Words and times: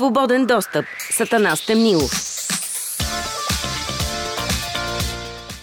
Свободен 0.00 0.46
достъп. 0.46 0.84
Сатана 1.10 1.56
Стемнилов. 1.56 2.10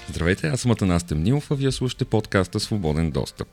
Здравейте, 0.10 0.48
аз 0.48 0.62
съм 0.62 0.71
Атанас 0.71 1.04
Темнилов, 1.04 1.52
а 1.52 1.56
вие 1.56 1.71
слушате 1.71 2.06
подкаста 2.06 2.60
Свободен 2.60 3.12
достъп. 3.12 3.48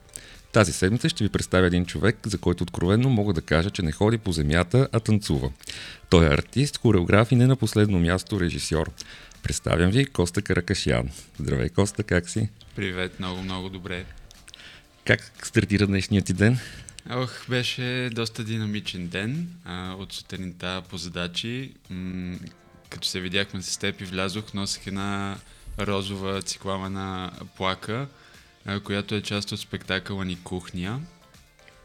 Тази 0.51 0.73
седмица 0.73 1.09
ще 1.09 1.23
ви 1.23 1.29
представя 1.29 1.67
един 1.67 1.85
човек, 1.85 2.17
за 2.25 2.37
който 2.37 2.63
откровенно 2.63 3.09
мога 3.09 3.33
да 3.33 3.41
кажа, 3.41 3.69
че 3.69 3.81
не 3.81 3.91
ходи 3.91 4.17
по 4.17 4.31
земята, 4.31 4.87
а 4.91 4.99
танцува. 4.99 5.51
Той 6.09 6.25
е 6.25 6.33
артист, 6.33 6.77
хореограф 6.77 7.31
и 7.31 7.35
не 7.35 7.47
на 7.47 7.55
последно 7.55 7.99
място 7.99 8.39
режисьор. 8.39 8.91
Представям 9.43 9.91
ви 9.91 10.05
Коста 10.05 10.41
Каракашян. 10.41 11.09
Здравей, 11.39 11.69
Коста, 11.69 12.03
как 12.03 12.29
си? 12.29 12.49
Привет, 12.75 13.19
много, 13.19 13.41
много 13.41 13.69
добре. 13.69 14.05
Как 15.05 15.31
стартира 15.43 15.87
днешният 15.87 16.25
ти 16.25 16.33
ден? 16.33 16.59
Ох, 17.09 17.49
беше 17.49 18.09
доста 18.13 18.43
динамичен 18.43 19.07
ден. 19.07 19.49
А, 19.65 19.93
от 19.93 20.13
сутринта 20.13 20.81
по 20.89 20.97
задачи. 20.97 21.73
М- 21.89 22.37
като 22.89 23.07
се 23.07 23.19
видяхме 23.19 23.61
с 23.61 23.77
теб 23.77 24.01
и 24.01 24.05
влязох, 24.05 24.53
носех 24.53 24.87
една 24.87 25.37
розова 25.79 26.41
цикламена 26.41 27.31
плака, 27.57 28.07
а, 28.65 28.79
която 28.79 29.15
е 29.15 29.21
част 29.21 29.51
от 29.51 29.59
спектакъла 29.59 30.25
ни 30.25 30.43
Кухня. 30.43 31.01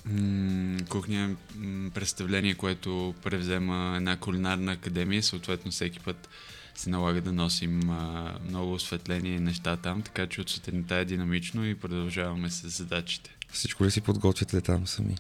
М- 0.05 0.79
кухня 0.89 1.31
е 1.31 1.91
представление, 1.91 2.55
което 2.55 3.15
превзема 3.23 3.95
една 3.97 4.17
кулинарна 4.17 4.73
академия, 4.73 5.23
съответно 5.23 5.71
всеки 5.71 6.01
път 6.01 6.29
се 6.75 6.91
налага 6.91 7.21
да 7.21 7.33
носим 7.33 7.91
а, 7.91 8.35
много 8.49 8.73
осветление 8.73 9.35
и 9.35 9.41
неща 9.41 9.77
там, 9.77 10.03
така 10.03 10.27
че 10.27 10.41
от 10.41 10.51
сутринта 10.51 10.97
е 10.97 11.05
динамично 11.05 11.67
и 11.67 11.75
продължаваме 11.75 12.51
с 12.51 12.69
задачите. 12.69 13.37
Всичко 13.53 13.85
ли 13.85 13.91
си 13.91 14.01
подготвяте 14.01 14.61
там 14.61 14.87
сами? 14.87 15.17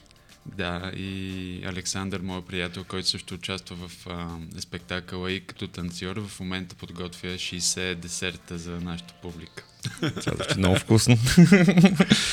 Да, 0.46 0.92
и 0.96 1.62
Александър, 1.66 2.20
моят 2.20 2.46
приятел, 2.46 2.84
който 2.84 3.08
също 3.08 3.34
участва 3.34 3.76
в 3.88 4.06
а, 4.06 4.36
спектакъла 4.60 5.32
и 5.32 5.40
като 5.40 5.68
танцор, 5.68 6.16
в 6.16 6.40
момента 6.40 6.74
подготвя 6.74 7.28
60 7.28 7.94
десерта 7.94 8.58
за 8.58 8.70
нашата 8.70 9.14
публика. 9.22 9.64
Това 10.00 10.32
да 10.32 10.54
много 10.58 10.76
вкусно. 10.76 11.16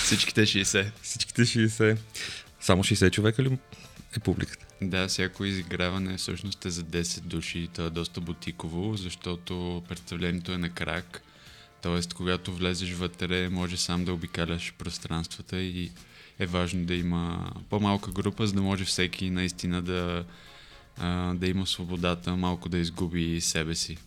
Всичките 0.03 0.41
60. 0.41 0.91
Всичките 1.01 1.41
60. 1.41 1.97
Само 2.61 2.83
60 2.83 3.11
човека 3.11 3.43
ли 3.43 3.57
е 4.17 4.19
публиката? 4.19 4.65
Да, 4.81 5.07
всяко 5.07 5.45
изиграване 5.45 6.17
всъщност 6.17 6.65
е 6.65 6.69
за 6.69 6.83
10 6.83 7.19
души 7.19 7.59
и 7.59 7.67
то 7.67 7.85
е 7.85 7.89
доста 7.89 8.21
бутиково, 8.21 8.97
защото 8.97 9.83
представлението 9.89 10.51
е 10.51 10.57
на 10.57 10.69
крак. 10.69 11.21
Тоест, 11.81 12.13
когато 12.13 12.53
влезеш 12.53 12.91
вътре, 12.91 13.49
може 13.49 13.77
сам 13.77 14.05
да 14.05 14.13
обикаляш 14.13 14.73
пространствата 14.77 15.61
и 15.61 15.91
е 16.39 16.45
важно 16.45 16.85
да 16.85 16.95
има 16.95 17.51
по-малка 17.69 18.11
група, 18.11 18.47
за 18.47 18.53
да 18.53 18.61
може 18.61 18.85
всеки 18.85 19.29
наистина 19.29 19.81
да, 19.81 20.25
а, 20.97 21.33
да 21.33 21.47
има 21.47 21.67
свободата, 21.67 22.35
малко 22.35 22.69
да 22.69 22.77
изгуби 22.77 23.41
себе 23.41 23.75
си. 23.75 23.97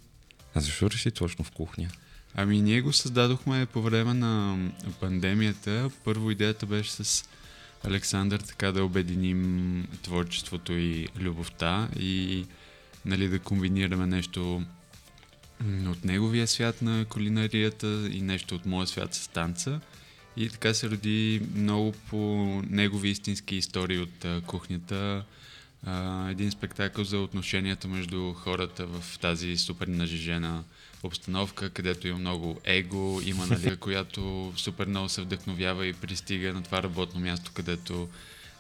А 0.54 0.60
защо 0.60 0.90
реши 0.90 1.10
точно 1.10 1.44
в 1.44 1.50
кухня? 1.50 1.88
Ами 2.34 2.60
ние 2.60 2.80
го 2.80 2.92
създадохме 2.92 3.66
по 3.66 3.82
време 3.82 4.14
на 4.14 4.58
пандемията. 5.00 5.90
Първо 6.04 6.30
идеята 6.30 6.66
беше 6.66 6.90
с 6.90 7.24
Александър 7.84 8.40
така 8.40 8.72
да 8.72 8.84
обединим 8.84 9.86
творчеството 10.02 10.72
и 10.72 11.08
любовта 11.18 11.88
и 11.98 12.46
нали, 13.04 13.28
да 13.28 13.38
комбинираме 13.38 14.06
нещо 14.06 14.62
от 15.86 16.04
неговия 16.04 16.46
свят 16.46 16.82
на 16.82 17.04
кулинарията 17.04 18.08
и 18.12 18.22
нещо 18.22 18.54
от 18.54 18.66
моя 18.66 18.86
свят 18.86 19.14
с 19.14 19.28
танца. 19.28 19.80
И 20.36 20.48
така 20.48 20.74
се 20.74 20.90
роди 20.90 21.42
много 21.54 21.92
по 21.92 22.16
негови 22.70 23.08
истински 23.08 23.56
истории 23.56 23.98
от 23.98 24.24
а, 24.24 24.40
кухнята. 24.46 25.24
А, 25.86 26.28
един 26.30 26.50
спектакъл 26.50 27.04
за 27.04 27.18
отношенията 27.18 27.88
между 27.88 28.32
хората 28.32 28.86
в 28.86 29.18
тази 29.18 29.56
супер 29.56 29.86
нажежена 29.86 30.64
обстановка, 31.02 31.70
където 31.70 32.08
има 32.08 32.18
много 32.18 32.60
его, 32.64 33.20
има 33.24 33.46
нали, 33.46 33.76
която 33.80 34.52
супер 34.56 34.86
много 34.86 35.08
се 35.08 35.22
вдъхновява 35.22 35.86
и 35.86 35.92
пристига 35.92 36.52
на 36.52 36.62
това 36.62 36.82
работно 36.82 37.20
място, 37.20 37.50
където 37.54 38.08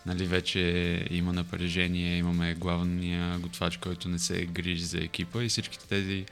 нали, 0.06 0.26
вече 0.26 1.06
има 1.10 1.32
напрежение, 1.32 2.18
имаме 2.18 2.54
главния 2.54 3.38
готвач, 3.38 3.76
който 3.76 4.08
не 4.08 4.18
се 4.18 4.46
грижи 4.46 4.84
за 4.84 4.98
екипа 4.98 5.42
и 5.42 5.48
всичките 5.48 5.86
тези 5.88 6.24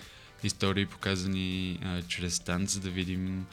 истории 0.44 0.86
показани 0.86 1.78
а, 1.84 2.02
чрез 2.02 2.40
танц, 2.40 2.72
за 2.72 2.80
да 2.80 2.90
видим 2.90 3.46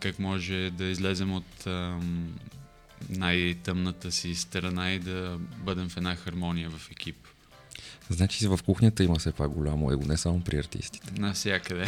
как 0.00 0.18
може 0.18 0.70
да 0.70 0.84
излезем 0.84 1.32
от 1.32 1.66
ам, 1.66 2.34
най-тъмната 3.08 4.12
си 4.12 4.34
страна 4.34 4.92
и 4.92 4.98
да 4.98 5.38
бъдем 5.58 5.88
в 5.88 5.96
една 5.96 6.16
хармония 6.16 6.70
в 6.70 6.90
екип. 6.90 7.16
Значи 8.10 8.48
в 8.48 8.60
кухнята 8.64 9.04
има 9.04 9.16
все 9.18 9.32
пак 9.32 9.50
голямо 9.50 9.92
его, 9.92 10.04
не 10.04 10.16
само 10.16 10.40
при 10.40 10.58
артистите. 10.58 11.20
Навсякъде. 11.20 11.84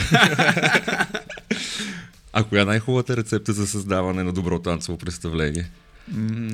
а 2.32 2.44
коя 2.44 2.62
е 2.62 2.64
най-хубавата 2.64 3.16
рецепта 3.16 3.52
за 3.52 3.66
създаване 3.66 4.22
на 4.22 4.32
добро 4.32 4.58
танцово 4.58 4.98
представление? 4.98 5.70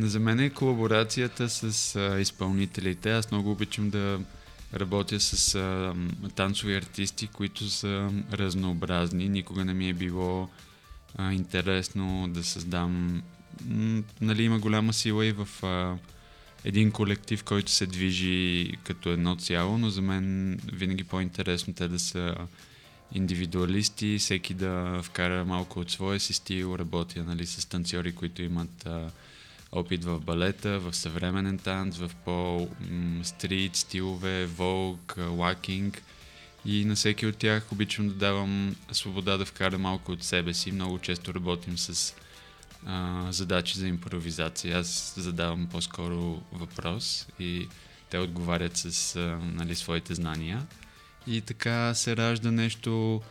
За 0.00 0.20
мен 0.20 0.40
е 0.40 0.50
колаборацията 0.50 1.48
с 1.48 1.96
а, 1.96 2.20
изпълнителите. 2.20 3.12
Аз 3.12 3.30
много 3.30 3.50
обичам 3.50 3.90
да 3.90 4.20
работя 4.81 5.20
с 5.20 5.54
а, 5.54 5.94
танцови 6.34 6.75
артисти, 6.75 7.26
които 7.26 7.69
са 7.69 8.10
разнообразни. 8.32 9.28
Никога 9.28 9.64
не 9.64 9.75
ми 9.75 9.88
е 9.88 9.94
било 9.94 10.48
а, 11.16 11.32
интересно 11.32 12.28
да 12.28 12.44
създам. 12.44 13.22
М- 13.66 14.03
нали, 14.20 14.42
има 14.42 14.59
голяма 14.59 14.92
сила 14.92 15.26
и 15.26 15.32
в 15.32 15.48
а, 15.62 15.97
един 16.64 16.92
колектив, 16.92 17.44
който 17.44 17.70
се 17.70 17.87
движи 17.87 18.72
като 18.84 19.09
едно 19.09 19.37
цяло, 19.37 19.78
но 19.78 19.91
за 19.91 20.03
мен 20.03 20.59
винаги 20.72 21.04
по-интересно 21.04 21.75
те 21.75 21.88
да 21.88 21.98
са 21.98 22.34
индивидуалисти, 23.12 24.19
всеки 24.19 24.54
да 24.54 25.00
вкара 25.03 25.44
малко 25.44 25.81
от 25.81 25.91
своя 25.91 26.20
си 26.20 26.32
стил, 26.32 26.76
работя 26.78 27.25
нали, 27.25 27.47
с 27.47 27.69
танцори, 27.69 28.12
които 28.12 28.43
имат 28.43 28.87
а, 28.87 29.10
опит 29.76 30.04
в 30.04 30.20
балета, 30.20 30.78
в 30.78 30.94
съвременен 30.94 31.59
танц, 31.59 31.97
в 31.97 32.10
по-стрит 32.25 33.76
стилове, 33.76 34.47
волк, 34.47 35.16
лакинг. 35.19 36.03
И 36.64 36.84
на 36.84 36.94
всеки 36.94 37.26
от 37.26 37.37
тях 37.37 37.72
обичам 37.72 38.09
да 38.09 38.14
давам 38.14 38.76
свобода 38.92 39.37
да 39.37 39.44
вкара 39.44 39.78
малко 39.78 40.12
от 40.12 40.22
себе 40.22 40.54
си. 40.54 40.72
Много 40.72 40.98
често 40.98 41.34
работим 41.34 41.78
с 41.78 42.14
а, 42.87 43.26
задачи 43.32 43.78
за 43.78 43.88
импровизация. 43.88 44.78
Аз 44.78 45.14
задавам 45.16 45.66
по-скоро 45.66 46.43
въпрос 46.53 47.26
и 47.41 47.69
те 48.10 48.19
отговарят 48.19 48.76
с 48.76 49.16
а, 49.16 49.38
нали, 49.43 49.75
своите 49.75 50.14
знания. 50.14 50.66
И 51.26 51.41
така 51.41 51.94
се 51.94 52.16
ражда 52.16 52.50
нещо, 52.50 53.22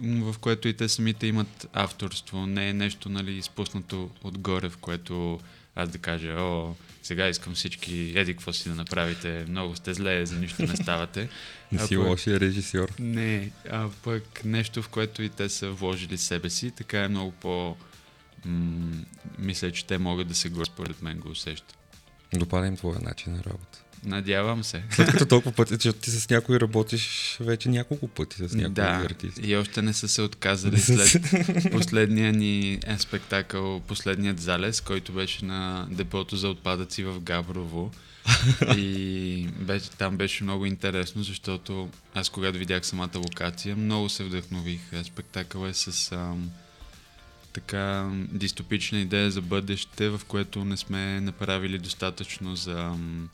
в 0.00 0.34
което 0.40 0.68
и 0.68 0.76
те 0.76 0.88
самите 0.88 1.26
имат 1.26 1.68
авторство. 1.72 2.46
Не 2.46 2.68
е 2.68 2.72
нещо 2.72 3.08
нали, 3.08 3.32
изпуснато 3.32 4.10
отгоре, 4.22 4.68
в 4.68 4.76
което 4.76 5.40
аз 5.76 5.88
да 5.88 5.98
кажа, 5.98 6.28
о, 6.28 6.74
сега 7.02 7.28
искам 7.28 7.54
всички, 7.54 8.12
еди 8.16 8.34
какво 8.34 8.52
си 8.52 8.68
да 8.68 8.74
направите, 8.74 9.44
много 9.48 9.76
сте 9.76 9.94
зле, 9.94 10.26
за 10.26 10.36
нищо 10.36 10.62
не 10.62 10.76
ставате. 10.76 11.28
не 11.72 11.86
си 11.86 11.96
пък... 11.96 12.06
лошия 12.06 12.40
режисьор. 12.40 12.92
Не, 12.98 13.50
а 13.70 13.88
пък 14.04 14.44
нещо, 14.44 14.82
в 14.82 14.88
което 14.88 15.22
и 15.22 15.28
те 15.28 15.48
са 15.48 15.70
вложили 15.70 16.18
себе 16.18 16.50
си, 16.50 16.70
така 16.70 17.04
е 17.04 17.08
много 17.08 17.32
по... 17.32 17.76
М- 18.44 19.04
мисля, 19.38 19.72
че 19.72 19.86
те 19.86 19.98
могат 19.98 20.28
да 20.28 20.34
се 20.34 20.48
го, 20.48 20.64
според 20.64 21.02
мен 21.02 21.18
го 21.18 21.28
усещат. 21.28 21.78
Допада 22.34 22.66
им 22.66 22.76
твоя 22.76 23.00
начин 23.00 23.32
на 23.32 23.44
работа. 23.44 23.83
Надявам 24.04 24.64
се. 24.64 24.82
След 24.90 25.10
като 25.10 25.26
толкова 25.26 25.52
пъти, 25.52 25.78
че 25.78 25.92
ти 25.92 26.10
с 26.10 26.30
някой 26.30 26.60
работиш 26.60 27.36
вече 27.40 27.68
няколко 27.68 28.08
пъти 28.08 28.48
с 28.48 28.54
някой 28.54 28.74
да, 28.74 29.02
артист. 29.04 29.40
и 29.42 29.56
още 29.56 29.82
не 29.82 29.92
са 29.92 30.08
се 30.08 30.22
отказали 30.22 30.78
след 30.78 31.22
последния 31.72 32.32
ни 32.32 32.72
е, 32.86 32.98
спектакъл, 32.98 33.80
последният 33.80 34.40
залез, 34.40 34.80
който 34.80 35.12
беше 35.12 35.44
на 35.44 35.86
депото 35.90 36.36
за 36.36 36.48
отпадъци 36.48 37.04
в 37.04 37.20
Габрово. 37.20 37.90
и 38.76 39.48
беше, 39.60 39.90
там 39.90 40.16
беше 40.16 40.44
много 40.44 40.66
интересно, 40.66 41.22
защото 41.22 41.88
аз 42.14 42.28
когато 42.28 42.58
видях 42.58 42.86
самата 42.86 43.10
локация, 43.16 43.76
много 43.76 44.08
се 44.08 44.24
вдъхнових. 44.24 44.80
Спектакъл 45.04 45.66
е 45.66 45.74
с 45.74 46.12
ам, 46.12 46.50
така 47.52 48.10
дистопична 48.14 48.98
идея 48.98 49.30
за 49.30 49.40
бъдеще, 49.40 50.08
в 50.08 50.20
което 50.28 50.64
не 50.64 50.76
сме 50.76 51.20
направили 51.20 51.78
достатъчно 51.78 52.56
за 52.56 52.80
ам, 52.80 53.28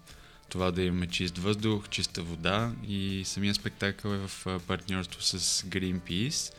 това 0.50 0.70
да 0.70 0.82
имаме 0.82 1.06
чист 1.06 1.38
въздух, 1.38 1.88
чиста 1.88 2.22
вода 2.22 2.72
и 2.88 3.22
самия 3.24 3.54
спектакъл 3.54 4.10
е 4.10 4.26
в 4.26 4.60
партньорство 4.66 5.22
с 5.22 5.62
Greenpeace. 5.62 6.54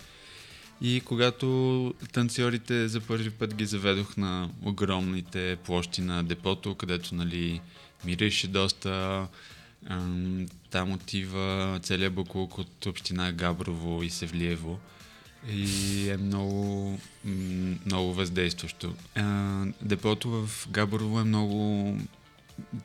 И 0.81 1.01
когато 1.05 1.93
танцорите 2.11 2.87
за 2.87 3.01
първи 3.01 3.29
път 3.29 3.55
ги 3.55 3.65
заведох 3.65 4.17
на 4.17 4.49
огромните 4.65 5.57
площи 5.63 6.01
на 6.01 6.23
депото, 6.23 6.75
където 6.75 7.15
нали, 7.15 7.61
мирише 8.05 8.47
доста, 8.47 9.27
там 10.69 10.91
отива 10.91 11.79
целият 11.83 12.13
буклук 12.13 12.57
от 12.57 12.85
община 12.85 13.31
Габрово 13.31 14.03
и 14.03 14.09
Севлиево 14.09 14.79
и 15.49 16.09
е 16.09 16.17
много, 16.17 16.99
много 17.85 18.13
въздействащо. 18.13 18.95
Депото 19.81 20.29
в 20.29 20.67
Габрово 20.69 21.19
е 21.19 21.23
много 21.23 21.97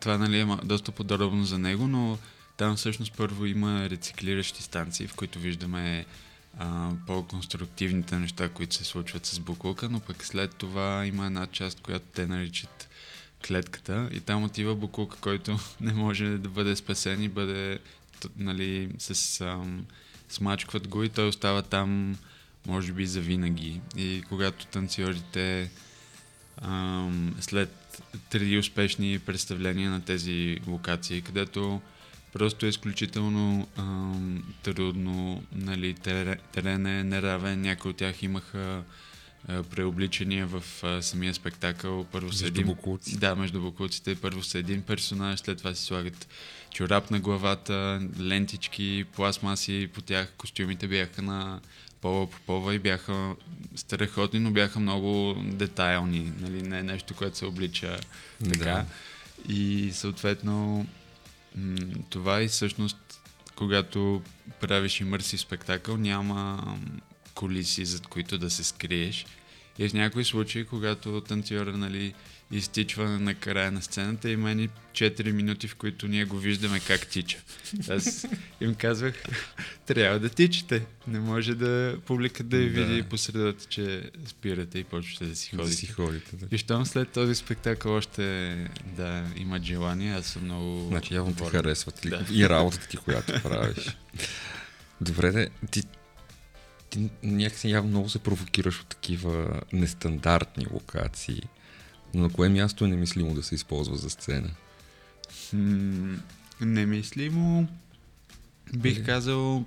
това 0.01 0.19
нали, 0.19 0.41
е 0.41 0.47
доста 0.65 0.93
подробно 0.93 1.45
за 1.45 1.59
него, 1.59 1.89
но 1.89 2.19
там 2.57 2.77
всъщност 2.77 3.13
първо 3.17 3.47
има 3.47 3.91
рециклиращи 3.91 4.63
станции, 4.63 5.07
в 5.07 5.15
които 5.15 5.39
виждаме 5.39 6.07
а, 6.59 6.91
по-конструктивните 7.07 8.19
неща, 8.19 8.49
които 8.49 8.75
се 8.75 8.85
случват 8.85 9.27
с 9.27 9.39
буклука, 9.39 9.89
но 9.89 10.01
пък 10.01 10.25
след 10.25 10.55
това 10.55 11.07
има 11.07 11.27
една 11.27 11.47
част, 11.47 11.81
която 11.81 12.07
те 12.15 12.27
наричат 12.27 12.89
клетката 13.47 14.09
и 14.13 14.21
там 14.21 14.45
отива 14.45 14.75
буклук, 14.75 15.17
който 15.21 15.59
не 15.81 15.93
може 15.93 16.39
да 16.39 16.49
бъде 16.49 16.77
спасен 16.77 17.23
и 17.23 17.29
бъде 17.29 17.79
нали, 18.37 18.91
с 18.99 19.41
ам, 19.41 19.87
смачкват 20.29 20.89
го 20.89 21.03
и 21.03 21.09
той 21.09 21.29
остава 21.29 21.63
там 21.63 22.17
може 22.67 22.93
би 22.93 23.07
за 23.07 23.21
винаги. 23.21 23.81
И 23.97 24.23
когато 24.29 24.67
танцорите 24.67 25.71
ам, 26.63 27.37
след 27.41 27.86
три 28.31 28.59
успешни 28.59 29.19
представления 29.19 29.91
на 29.91 30.01
тези 30.01 30.59
локации, 30.67 31.21
където 31.21 31.81
просто 32.33 32.67
е 32.67 32.69
изключително 32.69 33.69
ам, 33.77 34.55
трудно, 34.63 35.43
нали, 35.53 35.95
терен 36.53 36.87
е 36.87 37.05
неравен, 37.05 37.61
някои 37.61 37.91
от 37.91 37.97
тях 37.97 38.23
имаха 38.23 38.83
преобличания 39.47 40.47
в 40.47 40.63
а, 40.83 41.03
самия 41.03 41.35
спектакъл. 41.35 42.05
Първо 42.05 42.27
между 42.27 42.47
един, 42.47 42.67
буклуци. 42.67 43.19
Да, 43.19 43.37
между 43.37 43.61
буклуците. 43.61 44.15
Първо 44.15 44.43
са 44.43 44.59
един 44.59 44.83
персонаж, 44.83 45.41
след 45.41 45.59
това 45.59 45.75
си 45.75 45.85
слагат 45.85 46.29
чорап 46.75 47.11
на 47.11 47.21
главата, 47.21 48.01
лентички, 48.21 49.05
пластмаси 49.17 49.89
по 49.95 50.01
тях. 50.01 50.33
Костюмите 50.37 50.89
бяха 50.89 51.23
на 51.23 51.61
Пола 52.01 52.31
Попова 52.31 52.75
и 52.75 52.79
бяха 52.79 53.37
страхотни, 53.77 54.41
но 54.41 54.51
бяха 54.51 54.81
много 54.81 55.37
детайлни. 55.43 56.33
Нали? 56.41 56.63
Не 56.63 56.79
е 56.79 56.83
нещо, 56.83 57.15
което 57.15 57.39
се 57.39 57.45
облича 57.45 57.99
така. 58.45 58.65
Да. 58.65 58.85
И 59.49 59.91
съответно 59.93 60.87
това 62.11 62.43
и 62.43 62.49
всъщност 62.49 62.97
когато 63.57 64.23
правиш 64.61 65.01
имърси 65.01 65.39
спектакъл, 65.39 65.97
няма 65.97 66.77
колиси, 67.35 67.85
зад 67.85 68.07
които 68.07 68.39
да 68.39 68.51
се 68.51 68.65
скриеш. 68.65 69.27
И 69.79 69.89
в 69.89 69.95
някои 69.95 70.25
случаи, 70.25 70.67
когато 70.67 71.21
танцора 71.21 71.77
нали, 71.77 72.15
изтичва 72.51 73.09
на 73.09 73.35
края 73.35 73.73
на 73.73 73.83
сцената, 73.83 74.31
има 74.31 74.55
ни 74.55 74.69
4 74.93 75.33
минути, 75.33 75.69
в 75.69 75.75
които 75.75 76.09
ние 76.09 76.25
го 76.25 76.39
виждаме 76.39 76.81
как 76.81 77.07
тича. 77.07 77.39
Аз 77.89 78.27
им 78.61 78.75
казвах, 78.75 79.15
трябва 79.87 80.19
да 80.19 80.29
тичате. 80.29 80.87
Не 81.07 81.21
може 81.21 81.55
да 81.55 81.99
публиката 82.07 82.45
да 82.45 82.57
я 82.57 82.69
види 82.69 83.03
да. 83.03 83.09
по 83.09 83.19
средата, 83.19 83.65
че 83.69 84.11
спирате 84.27 84.79
и 84.79 84.85
почвате 84.85 85.25
да 85.25 85.37
си 85.37 85.51
ходите. 85.51 85.71
Да 85.71 85.77
си 85.77 85.87
ходите 85.87 86.37
да. 86.37 86.47
И 86.51 86.59
щом 86.59 86.87
след 86.87 87.09
този 87.09 87.35
спектакъл 87.35 87.95
още 87.95 88.23
да 88.97 89.25
имат 89.37 89.63
желание, 89.63 90.15
аз 90.15 90.27
съм 90.27 90.45
много... 90.45 90.89
Значи 90.89 91.15
явно 91.15 91.35
ти 91.35 91.45
харесват 91.45 92.01
да. 92.07 92.25
и 92.33 92.49
работата 92.49 92.89
ти, 92.89 92.97
която 92.97 93.43
правиш. 93.43 93.97
Добре, 95.01 95.33
де, 95.33 95.49
ти 95.71 95.83
ти 96.91 97.11
някакси 97.23 97.71
явно 97.71 97.91
много 97.91 98.09
се 98.09 98.19
провокираш 98.19 98.81
от 98.81 98.87
такива 98.87 99.61
нестандартни 99.73 100.67
локации. 100.71 101.43
Но 102.15 102.23
на 102.23 102.31
кое 102.31 102.49
място 102.49 102.85
е 102.85 102.89
немислимо 102.89 103.35
да 103.35 103.43
се 103.43 103.55
използва 103.55 103.97
за 103.97 104.11
сцена? 104.11 104.51
М- 105.53 106.19
немислимо 106.61 107.69
бих 108.77 109.07
казал 109.07 109.65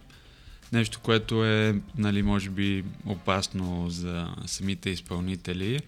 нещо, 0.71 1.00
което 1.00 1.45
е, 1.45 1.81
нали, 1.97 2.24
може 2.24 2.50
би 2.50 2.86
опасно 3.06 3.89
за 3.89 4.36
самите 4.45 4.89
изпълнители. 4.89 5.80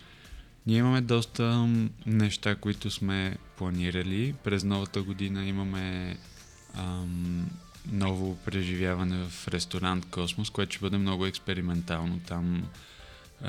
Ние 0.68 0.78
имаме 0.78 1.02
доста 1.02 1.70
неща, 2.06 2.56
които 2.56 2.92
сме 2.92 3.38
планирали. 3.58 4.36
През 4.44 4.64
новата 4.64 5.02
година 5.02 5.46
имаме 5.46 6.18
ам, 6.74 7.50
ново 7.92 8.36
преживяване 8.36 9.26
в 9.30 9.48
ресторант 9.48 10.06
Космос, 10.06 10.50
което 10.50 10.72
ще 10.72 10.82
бъде 10.82 10.98
много 10.98 11.26
експериментално. 11.26 12.20
Там 12.28 12.64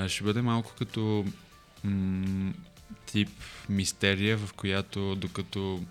ще 0.07 0.23
бъде 0.23 0.41
малко 0.41 0.73
като 0.79 1.25
м- 1.83 2.53
тип 3.05 3.29
мистерия, 3.69 4.37
в 4.37 4.53
която 4.53 5.15
докато 5.15 5.83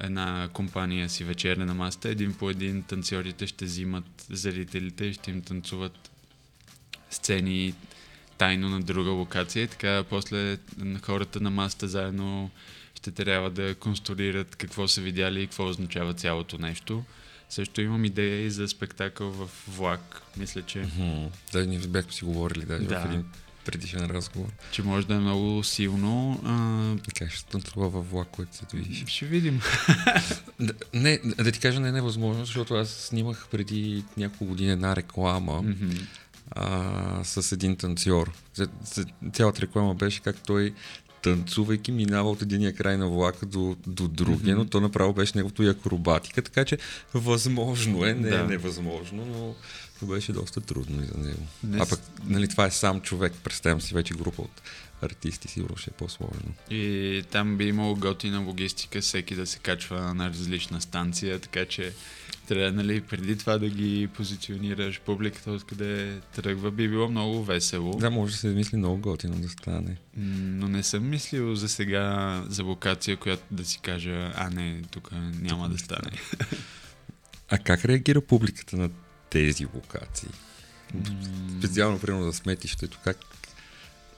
една 0.00 0.48
компания 0.52 1.08
си 1.08 1.24
вечерне 1.24 1.64
на 1.64 1.74
масата, 1.74 2.08
един 2.08 2.34
по 2.34 2.50
един 2.50 2.82
танцорите 2.82 3.46
ще 3.46 3.64
взимат 3.64 4.26
зрителите 4.30 5.04
и 5.04 5.14
ще 5.14 5.30
им 5.30 5.42
танцуват 5.42 6.10
сцени 7.10 7.74
тайно 8.38 8.68
на 8.68 8.80
друга 8.80 9.10
локация 9.10 9.62
и 9.62 9.68
така 9.68 10.04
после 10.10 10.58
хората 11.02 11.40
на 11.40 11.50
масата 11.50 11.88
заедно 11.88 12.50
ще 12.94 13.10
трябва 13.10 13.50
да 13.50 13.74
конструират 13.74 14.56
какво 14.56 14.88
са 14.88 15.00
видяли 15.00 15.42
и 15.42 15.46
какво 15.46 15.68
означава 15.68 16.14
цялото 16.14 16.58
нещо. 16.58 17.04
Също 17.48 17.80
имам 17.80 18.04
идея 18.04 18.46
и 18.46 18.50
за 18.50 18.68
спектакъл 18.68 19.30
в 19.30 19.50
влак. 19.68 20.22
Мисля, 20.36 20.62
че... 20.62 20.78
Mm-hmm. 20.78 21.28
Да, 21.52 21.66
ние 21.66 21.78
бяхме 21.78 22.12
си 22.12 22.24
говорили 22.24 22.64
да, 22.64 22.78
да. 22.78 23.00
в 23.00 23.04
един 23.04 23.24
предишен 23.64 24.06
разговор. 24.06 24.48
Че 24.70 24.82
може 24.82 25.06
да 25.06 25.14
е 25.14 25.18
много 25.18 25.62
силно. 25.64 26.40
А... 26.44 27.10
Как 27.18 27.30
ще 27.30 27.50
танцува 27.50 27.88
във 27.88 28.10
влак, 28.10 28.28
който 28.28 28.56
се 28.56 28.64
движи? 28.64 29.04
Ще 29.06 29.26
видим. 29.26 29.60
не, 30.94 31.20
да 31.24 31.52
ти 31.52 31.60
кажа, 31.60 31.80
не 31.80 31.88
е 31.88 31.92
невъзможно, 31.92 32.44
защото 32.44 32.74
аз 32.74 32.88
снимах 32.88 33.46
преди 33.50 34.04
няколко 34.16 34.44
години 34.44 34.72
една 34.72 34.96
реклама 34.96 35.62
mm-hmm. 35.64 36.06
а, 36.50 37.24
с 37.24 37.52
един 37.52 37.76
танцор. 37.76 38.32
Цялата 39.32 39.62
реклама 39.62 39.94
беше 39.94 40.20
как 40.20 40.36
той 40.46 40.74
танцувайки, 41.22 41.92
минава 41.92 42.30
от 42.30 42.42
единия 42.42 42.74
край 42.74 42.96
на 42.96 43.08
влака 43.08 43.46
до, 43.46 43.76
до 43.86 44.08
другия, 44.08 44.54
mm-hmm. 44.54 44.58
но 44.58 44.64
то 44.64 44.80
направо 44.80 45.12
беше 45.12 45.32
неговото 45.34 45.62
и 45.62 45.68
акробатика, 45.68 46.42
така 46.42 46.64
че 46.64 46.78
възможно 47.14 48.04
е, 48.04 48.14
не 48.14 48.28
е 48.28 48.30
да. 48.30 48.40
е 48.40 48.42
невъзможно, 48.42 49.26
но 49.26 49.54
беше 50.04 50.32
доста 50.32 50.60
трудно 50.60 51.02
и 51.02 51.06
за 51.06 51.18
него. 51.18 51.46
Не... 51.64 51.78
А 51.80 51.86
пък, 51.86 52.00
нали, 52.24 52.48
това 52.48 52.66
е 52.66 52.70
сам 52.70 53.00
човек, 53.00 53.32
представям 53.44 53.80
си 53.80 53.94
вече 53.94 54.14
група 54.14 54.42
от 54.42 54.62
артисти, 55.02 55.48
сигурно 55.48 55.76
ще 55.76 55.90
е 55.90 55.94
по-сложно. 55.94 56.54
И 56.70 57.22
там 57.30 57.56
би 57.56 57.64
имало 57.64 57.96
готина 57.96 58.38
логистика, 58.38 59.00
всеки 59.00 59.34
да 59.34 59.46
се 59.46 59.58
качва 59.58 60.14
на 60.14 60.28
различна 60.28 60.80
станция, 60.80 61.38
така 61.38 61.66
че 61.66 61.92
трябва, 62.48 62.72
нали, 62.72 63.00
преди 63.00 63.38
това 63.38 63.58
да 63.58 63.68
ги 63.68 64.08
позиционираш 64.14 65.00
публиката, 65.00 65.50
откъде 65.50 66.20
тръгва, 66.34 66.70
би 66.70 66.88
било 66.88 67.08
много 67.08 67.44
весело. 67.44 67.96
Да, 67.96 68.10
може 68.10 68.32
да 68.32 68.38
се 68.38 68.48
мисли 68.48 68.76
много 68.76 68.98
готино 68.98 69.40
да 69.40 69.48
стане. 69.48 69.96
Но 70.16 70.68
не 70.68 70.82
съм 70.82 71.08
мислил 71.08 71.54
за 71.54 71.68
сега 71.68 72.42
за 72.48 72.62
локация, 72.62 73.16
която 73.16 73.42
да 73.50 73.64
си 73.64 73.78
кажа, 73.82 74.32
а 74.36 74.50
не, 74.50 74.82
тук 74.90 75.10
няма 75.40 75.64
тук 75.64 75.72
да 75.72 75.78
стане. 75.78 76.10
А 77.48 77.58
как 77.58 77.84
реагира 77.84 78.20
публиката 78.20 78.76
на 78.76 78.90
тези 79.34 79.66
локации? 79.74 80.28
Специално, 81.58 82.00
примерно, 82.00 82.24
за 82.24 82.32
сметището, 82.32 82.98
как 83.04 83.16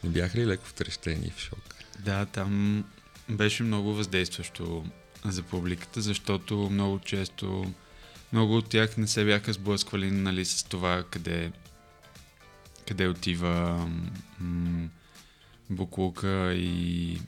не 0.05 0.11
бяха 0.11 0.38
ли 0.38 0.47
леко 0.47 0.64
втрещени 0.67 1.31
в 1.37 1.40
шок? 1.40 1.75
Да, 1.99 2.26
там 2.26 2.85
беше 3.29 3.62
много 3.62 3.95
въздействащо 3.95 4.85
за 5.25 5.43
публиката, 5.43 6.00
защото 6.00 6.57
много 6.71 6.99
често 6.99 7.73
много 8.33 8.57
от 8.57 8.69
тях 8.69 8.97
не 8.97 9.07
се 9.07 9.25
бяха 9.25 9.52
сблъсквали 9.52 10.11
нали, 10.11 10.45
с 10.45 10.64
това 10.64 11.05
къде, 11.11 11.52
къде 12.88 13.09
отива 13.09 13.87
м- 14.40 14.88
буклука 15.71 16.55
и 16.55 17.19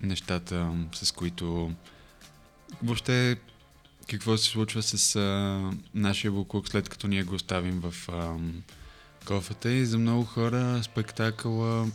нещата, 0.00 0.72
с 0.92 1.12
които 1.12 1.72
въобще 2.82 3.36
какво 4.18 4.36
се 4.36 4.50
случва 4.50 4.82
с 4.82 5.16
а, 5.16 5.60
нашия 5.94 6.32
буклук 6.32 6.68
след 6.68 6.88
като 6.88 7.08
ние 7.08 7.22
го 7.22 7.34
оставим 7.34 7.80
в 7.80 8.08
а, 8.08 8.36
кофата. 9.26 9.72
И 9.72 9.86
за 9.86 9.98
много 9.98 10.24
хора 10.24 10.80
спектакъла 10.82 11.84
м- 11.84 11.90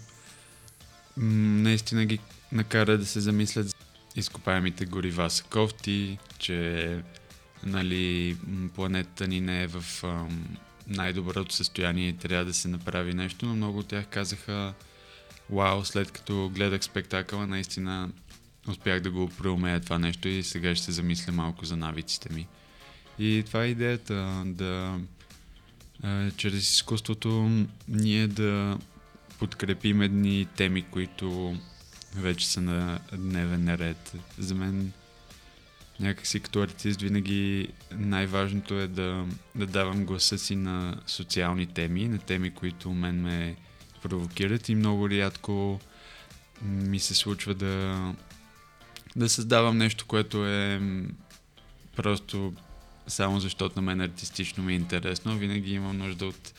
наистина 1.61 2.05
ги 2.05 2.19
накара 2.51 2.97
да 2.97 3.05
се 3.05 3.19
замислят 3.19 3.75
изкопаемите 4.15 4.85
горива 4.85 5.29
са 5.29 5.43
кофти, 5.43 6.17
че 6.39 6.99
нали, 7.63 8.37
планетата 8.75 9.27
ни 9.27 9.41
не 9.41 9.63
е 9.63 9.67
в 9.67 10.03
ам, 10.03 10.57
най-доброто 10.87 11.55
състояние 11.55 12.09
и 12.09 12.17
трябва 12.17 12.45
да 12.45 12.53
се 12.53 12.67
направи 12.67 13.13
нещо, 13.13 13.45
но 13.45 13.55
много 13.55 13.79
от 13.79 13.87
тях 13.87 14.05
казаха 14.07 14.73
вау, 15.49 15.85
след 15.85 16.11
като 16.11 16.49
гледах 16.49 16.83
спектакъла, 16.83 17.47
наистина 17.47 18.09
успях 18.67 18.99
да 18.99 19.11
го 19.11 19.29
преумея 19.29 19.79
това 19.79 19.99
нещо 19.99 20.27
и 20.27 20.43
сега 20.43 20.75
ще 20.75 20.85
се 20.85 20.91
замисля 20.91 21.33
малко 21.33 21.65
за 21.65 21.77
навиците 21.77 22.33
ми. 22.33 22.47
И 23.19 23.43
това 23.45 23.63
е 23.63 23.67
идеята, 23.67 24.43
да 24.45 24.99
чрез 26.37 26.73
изкуството 26.73 27.49
ние 27.87 28.27
да 28.27 28.77
подкрепим 29.39 30.01
едни 30.01 30.47
теми, 30.55 30.81
които 30.81 31.57
вече 32.15 32.47
са 32.47 32.61
на 32.61 32.99
дневен 33.13 33.75
ред. 33.75 34.15
За 34.37 34.55
мен 34.55 34.91
някакси 35.99 36.39
като 36.39 36.61
артист 36.61 37.01
винаги 37.01 37.67
най-важното 37.91 38.79
е 38.79 38.87
да, 38.87 39.25
да 39.55 39.65
давам 39.67 40.05
гласа 40.05 40.37
си 40.37 40.55
на 40.55 40.97
социални 41.07 41.67
теми, 41.67 42.07
на 42.07 42.17
теми, 42.17 42.51
които 42.51 42.91
мен 42.91 43.21
ме 43.21 43.55
провокират 44.03 44.69
и 44.69 44.75
много 44.75 45.09
рядко 45.09 45.79
ми 46.61 46.99
се 46.99 47.15
случва 47.15 47.53
да, 47.53 48.13
да 49.15 49.29
създавам 49.29 49.77
нещо, 49.77 50.05
което 50.05 50.45
е 50.45 50.81
просто 51.95 52.53
само 53.07 53.39
защото 53.39 53.75
на 53.75 53.81
мен 53.81 54.01
артистично 54.01 54.63
ми 54.63 54.73
е 54.73 54.75
интересно, 54.75 55.37
винаги 55.37 55.73
имам 55.73 55.97
нужда 55.97 56.25
от 56.25 56.53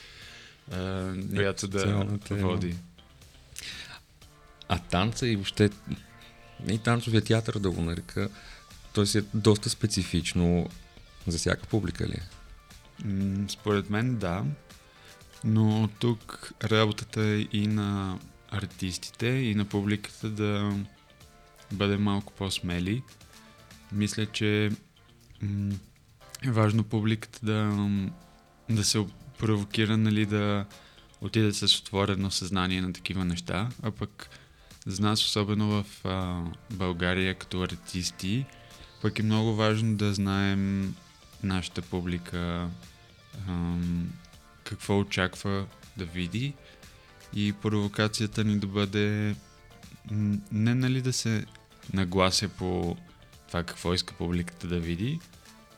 която 1.34 1.68
да 1.68 2.06
води. 2.30 2.76
А 4.68 4.78
танца 4.78 5.28
и 5.28 5.36
въобще 5.36 5.70
и 6.68 6.78
танцовия 6.78 7.22
театър 7.22 7.58
да 7.58 7.70
го 7.70 7.82
нарека, 7.82 8.28
той 8.92 9.06
си 9.06 9.18
е 9.18 9.22
доста 9.34 9.70
специфично 9.70 10.70
за 11.26 11.38
всяка 11.38 11.66
публика 11.66 12.06
ли 12.06 12.14
е? 12.14 12.28
Според 13.48 13.90
мен 13.90 14.16
да, 14.16 14.44
но 15.44 15.88
тук 15.98 16.52
работата 16.64 17.22
е 17.22 17.38
и 17.52 17.66
на 17.66 18.18
артистите, 18.50 19.26
и 19.26 19.54
на 19.54 19.64
публиката 19.64 20.28
да 20.30 20.72
бъде 21.72 21.96
малко 21.96 22.32
по-смели. 22.32 23.02
Мисля, 23.92 24.26
че 24.26 24.70
е 26.44 26.50
важно 26.50 26.84
публиката 26.84 27.46
да, 27.46 27.88
да 28.70 28.84
се 28.84 29.06
провокира, 29.38 29.96
нали, 29.96 30.26
да 30.26 30.66
отиде 31.20 31.52
с 31.52 31.78
отворено 31.78 32.30
съзнание 32.30 32.80
на 32.80 32.92
такива 32.92 33.24
неща, 33.24 33.68
а 33.82 33.90
пък 33.90 34.30
за 34.86 35.02
нас, 35.02 35.24
особено 35.24 35.68
в 35.68 36.04
а, 36.04 36.44
България 36.70 37.34
като 37.34 37.62
артисти, 37.62 38.46
пък 39.02 39.18
е 39.18 39.22
много 39.22 39.54
важно 39.54 39.96
да 39.96 40.14
знаем 40.14 40.94
нашата 41.42 41.82
публика 41.82 42.70
а, 43.48 43.74
какво 44.64 44.98
очаква 44.98 45.66
да 45.96 46.04
види 46.04 46.54
и 47.34 47.52
провокацията 47.52 48.44
ни 48.44 48.58
да 48.58 48.66
бъде 48.66 49.36
не 50.52 50.74
нали 50.74 51.02
да 51.02 51.12
се 51.12 51.44
наглася 51.92 52.48
по 52.48 52.96
това 53.48 53.62
какво 53.64 53.94
иска 53.94 54.14
публиката 54.14 54.66
да 54.66 54.80
види, 54.80 55.20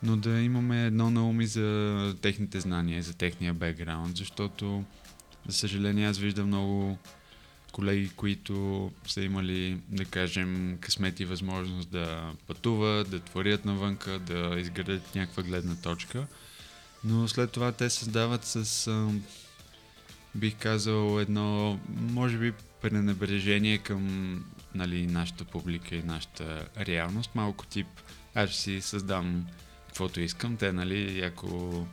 но 0.02 0.16
да 0.16 0.40
имаме 0.40 0.86
едно 0.86 1.10
на 1.10 1.28
уми 1.28 1.46
за 1.46 2.14
техните 2.22 2.60
знания, 2.60 3.02
за 3.02 3.14
техния 3.14 3.54
бекграунд, 3.54 4.16
защото, 4.16 4.84
за 5.48 5.52
съжаление, 5.52 6.08
аз 6.08 6.18
виждам 6.18 6.46
много 6.46 6.98
колеги, 7.72 8.10
които 8.16 8.90
са 9.06 9.22
имали, 9.22 9.78
да 9.88 10.04
кажем, 10.04 10.78
късмет 10.80 11.20
и 11.20 11.24
възможност 11.24 11.90
да 11.90 12.32
пътуват, 12.46 13.10
да 13.10 13.20
творят 13.20 13.64
навънка, 13.64 14.18
да 14.18 14.56
изградят 14.58 15.14
някаква 15.14 15.42
гледна 15.42 15.74
точка, 15.74 16.26
но 17.04 17.28
след 17.28 17.50
това 17.50 17.72
те 17.72 17.90
създават 17.90 18.44
с, 18.44 18.90
бих 20.34 20.56
казал, 20.58 21.20
едно, 21.20 21.78
може 21.88 22.38
би, 22.38 22.52
пренебрежение 22.82 23.78
към 23.78 24.44
нали, 24.74 25.06
нашата 25.06 25.44
публика 25.44 25.94
и 25.94 26.02
нашата 26.02 26.68
реалност. 26.78 27.34
Малко 27.34 27.66
тип, 27.66 27.86
аз 28.34 28.50
ще 28.50 28.60
си 28.60 28.80
създам 28.80 29.46
каквото 29.86 30.20
искам. 30.20 30.56
Те, 30.56 30.72
нали, 30.72 31.20
ако 31.20 31.86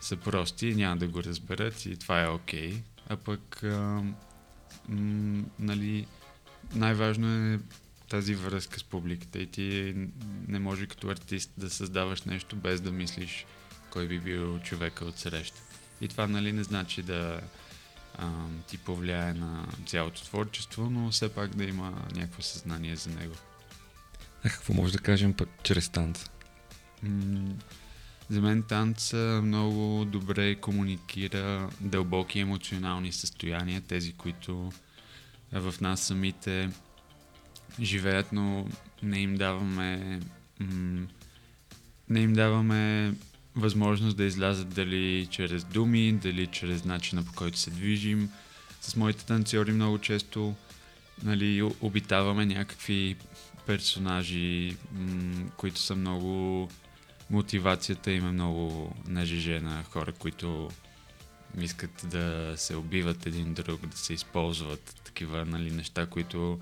са 0.00 0.16
прости, 0.16 0.74
няма 0.74 0.96
да 0.96 1.08
го 1.08 1.22
разберат 1.22 1.86
и 1.86 1.96
това 1.96 2.22
е 2.22 2.28
окей. 2.28 2.72
Okay. 2.72 2.80
А 3.08 3.16
пък, 3.16 3.62
а, 3.62 4.02
м, 4.88 5.44
нали, 5.58 6.06
най-важно 6.74 7.54
е 7.54 7.58
тази 8.08 8.34
връзка 8.34 8.80
с 8.80 8.84
публиката 8.84 9.38
и 9.38 9.46
ти 9.46 9.94
не 10.48 10.58
може 10.58 10.86
като 10.86 11.08
артист 11.08 11.52
да 11.56 11.70
създаваш 11.70 12.22
нещо 12.22 12.56
без 12.56 12.80
да 12.80 12.92
мислиш 12.92 13.46
кой 13.90 14.08
би 14.08 14.18
бил 14.18 14.58
човека 14.58 15.04
от 15.04 15.18
среща. 15.18 15.60
И 16.00 16.08
това 16.08 16.26
нали 16.26 16.52
не 16.52 16.62
значи 16.62 17.02
да 17.02 17.40
а, 18.18 18.28
ти 18.66 18.78
повлияе 18.78 19.34
на 19.34 19.66
цялото 19.86 20.24
творчество, 20.24 20.90
но 20.90 21.10
все 21.10 21.34
пак 21.34 21.56
да 21.56 21.64
има 21.64 22.02
някакво 22.14 22.42
съзнание 22.42 22.96
за 22.96 23.10
него. 23.10 23.34
А 24.44 24.48
какво 24.48 24.74
може 24.74 24.92
да 24.92 24.98
кажем 24.98 25.34
пък 25.34 25.48
чрез 25.62 25.88
танца? 25.88 26.28
за 28.30 28.40
мен 28.40 28.62
танца 28.62 29.40
много 29.42 30.04
добре 30.04 30.54
комуникира 30.54 31.70
дълбоки 31.80 32.38
емоционални 32.38 33.12
състояния, 33.12 33.80
тези, 33.80 34.12
които 34.12 34.72
в 35.52 35.74
нас 35.80 36.00
самите 36.00 36.70
живеят, 37.80 38.32
но 38.32 38.66
не 39.02 39.18
им 39.18 39.36
даваме 39.36 40.20
не 42.08 42.20
им 42.20 42.32
даваме 42.32 43.12
възможност 43.56 44.16
да 44.16 44.24
излязат 44.24 44.68
дали 44.68 45.26
чрез 45.30 45.64
думи, 45.64 46.12
дали 46.12 46.46
чрез 46.46 46.84
начина 46.84 47.24
по 47.24 47.32
който 47.32 47.58
се 47.58 47.70
движим. 47.70 48.30
С 48.80 48.96
моите 48.96 49.26
танцори 49.26 49.72
много 49.72 49.98
често 49.98 50.54
нали, 51.22 51.70
обитаваме 51.80 52.46
някакви 52.46 53.16
персонажи, 53.66 54.76
м- 54.92 55.50
които 55.56 55.80
са 55.80 55.96
много 55.96 56.68
мотивацията 57.30 58.12
им 58.12 58.28
е 58.28 58.32
много 58.32 58.94
нажежена. 59.06 59.84
Хора, 59.90 60.12
които 60.12 60.70
искат 61.60 62.04
да 62.04 62.54
се 62.56 62.76
убиват 62.76 63.26
един 63.26 63.54
друг, 63.54 63.86
да 63.86 63.96
се 63.96 64.12
използват 64.12 65.00
такива 65.04 65.44
нали, 65.44 65.70
неща, 65.70 66.06
които 66.06 66.60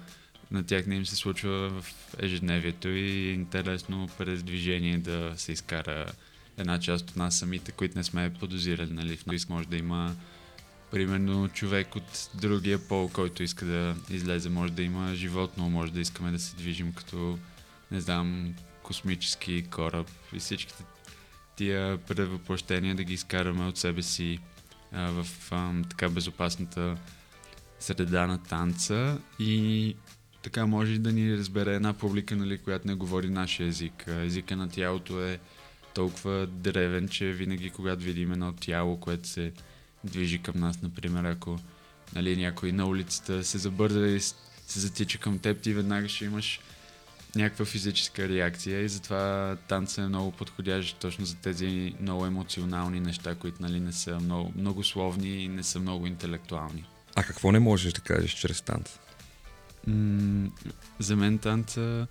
на 0.51 0.67
тях 0.67 0.87
не 0.87 0.95
им 0.95 1.07
се 1.07 1.17
случва 1.17 1.69
в 1.71 1.95
ежедневието 2.19 2.89
и 2.89 3.29
е 3.29 3.33
интересно 3.33 4.09
през 4.19 4.43
движение 4.43 4.99
да 4.99 5.33
се 5.37 5.53
изкара 5.53 6.07
една 6.61 6.81
част 6.81 7.11
от 7.11 7.17
нас 7.17 7.39
самите, 7.39 7.73
които 7.73 7.99
не 7.99 8.05
сме 8.05 8.33
подозирали. 8.41 8.93
Нали? 8.93 9.17
В 9.17 9.27
нас 9.27 9.49
може 9.49 9.69
да 9.69 9.77
има 9.77 10.17
примерно 10.91 11.49
човек 11.49 11.97
от 11.97 12.31
другия 12.35 12.89
пол, 12.89 13.09
който 13.09 13.43
иска 13.43 13.67
да 13.67 13.97
излезе. 14.11 14.49
Може 14.49 14.73
да 14.73 14.83
има 14.83 15.15
животно, 15.15 15.71
може 15.71 15.93
да 15.93 16.01
искаме 16.01 16.31
да 16.31 16.39
се 16.39 16.57
движим 16.57 16.93
като, 16.93 17.39
не 17.91 18.01
знам, 18.01 18.55
космически 18.83 19.63
кораб 19.63 20.11
и 20.33 20.39
всичките 20.39 20.85
тия 21.57 21.99
превъплъщения 21.99 22.95
да 22.95 23.05
ги 23.05 23.15
изкараме 23.15 23.67
от 23.67 23.79
себе 23.79 24.03
си 24.03 24.39
а, 24.93 25.11
в 25.11 25.53
а, 25.53 25.73
така 25.89 26.09
безопасната 26.09 26.97
среда 27.79 28.27
на 28.27 28.43
танца 28.43 29.19
и 29.39 29.95
така 30.43 30.67
може 30.67 30.99
да 30.99 31.13
ни 31.13 31.37
разбере 31.37 31.75
една 31.75 31.93
публика, 31.93 32.37
нали, 32.37 32.59
която 32.59 32.89
не 32.89 32.95
говори 32.95 33.31
нашия 33.31 33.69
език. 33.69 34.05
Езика 34.09 34.57
на 34.57 34.69
тялото 34.69 35.23
е 35.23 35.41
толкова 35.95 36.47
древен, 36.47 37.09
че 37.09 37.33
винаги 37.33 37.71
когато 37.71 38.05
видим 38.05 38.33
едно 38.33 38.53
тяло, 38.53 39.01
което 39.01 39.29
се 39.29 39.53
движи 40.05 40.39
към 40.39 40.61
нас, 40.61 40.83
например, 40.83 41.25
ако 41.25 41.59
нали, 42.15 42.37
някой 42.37 42.73
на 42.73 42.87
улицата 42.87 43.45
се 43.45 43.59
забърза 43.59 44.07
и 44.07 44.21
се 44.21 44.35
затича 44.81 45.19
към 45.19 45.39
теб, 45.39 45.61
ти 45.61 45.73
веднага 45.73 46.09
ще 46.09 46.25
имаш 46.25 46.61
някаква 47.37 47.65
физическа 47.65 48.29
реакция 48.29 48.81
и 48.81 48.89
затова 48.89 49.57
танца 49.69 50.03
е 50.03 50.07
много 50.07 50.33
подходящ 50.33 50.99
точно 50.99 51.25
за 51.25 51.37
тези 51.37 51.95
много 52.01 52.27
емоционални 52.27 53.01
неща, 53.01 53.35
които 53.35 53.63
нали, 53.63 53.81
не 53.81 53.93
са 53.93 54.21
много, 54.21 54.53
много 54.57 54.85
словни 54.85 55.45
и 55.45 55.49
не 55.49 55.63
са 55.63 55.81
много 55.81 56.07
интелектуални. 56.07 56.85
А 57.15 57.23
какво 57.23 57.53
не 57.53 57.59
можеш 57.59 57.93
да 57.93 58.01
кажеш 58.01 58.31
чрез 58.31 58.61
танца? 58.61 58.99
М- 59.87 60.51
за 60.99 61.17
мен 61.17 61.39
танца, 61.39 62.07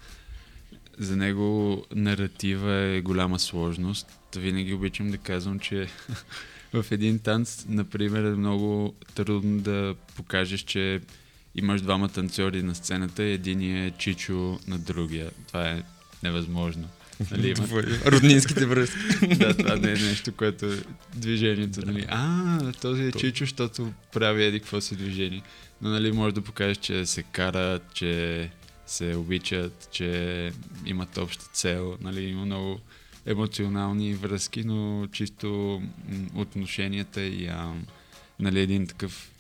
за 1.00 1.18
него 1.18 1.86
наратива 1.96 2.74
е 2.74 3.02
голяма 3.02 3.40
сложност. 3.40 4.08
Винаги 4.36 4.74
обичам 4.74 5.12
да 5.12 5.18
казвам, 5.18 5.60
че 5.60 5.88
в 6.74 6.86
един 6.92 7.20
танц, 7.20 7.66
например, 7.70 8.24
е 8.24 8.36
много 8.36 8.96
трудно 9.16 9.60
да 9.60 9.96
покажеш, 10.16 10.62
че 10.62 11.02
имаш 11.56 11.82
двама 11.82 12.10
танцори 12.10 12.64
на 12.64 12.76
сцената 12.76 13.24
и 13.24 13.34
един 13.34 13.86
е 13.86 13.92
чичо 13.98 14.60
на 14.68 14.80
другия. 14.80 15.32
Това 15.48 15.70
е 15.70 15.84
невъзможно. 16.24 16.88
Нали, 17.32 17.50
има... 17.50 17.84
Роднинските 18.06 18.66
връзки. 18.66 19.28
да, 19.36 19.58
това 19.58 19.76
не 19.76 19.92
е 19.92 19.96
нещо, 19.96 20.32
което 20.32 20.66
е 20.66 20.78
движението. 21.16 21.80
Нали. 21.86 22.06
А, 22.10 22.72
този 22.82 23.04
е 23.04 23.12
чичо, 23.12 23.44
защото 23.44 23.94
прави 24.14 24.44
еди 24.44 24.60
какво 24.60 24.82
си 24.82 24.96
движение. 24.96 25.42
Но 25.82 25.90
нали, 25.90 26.12
може 26.12 26.36
да 26.36 26.42
покажеш, 26.42 26.78
че 26.78 27.06
се 27.06 27.24
карат, 27.24 27.84
че 27.94 28.50
се 28.90 29.16
обичат, 29.16 29.90
че 29.92 30.52
имат 30.86 31.18
обща 31.18 31.46
цел. 31.54 31.98
Нали, 32.02 32.24
има 32.24 32.46
много 32.46 32.80
емоционални 33.26 34.14
връзки, 34.14 34.64
но 34.64 35.08
чисто 35.12 35.82
отношенията 36.36 37.22
и 37.22 37.48
а, 37.48 37.74
нали, 38.40 38.60
един 38.60 38.88
такъв 38.88 39.32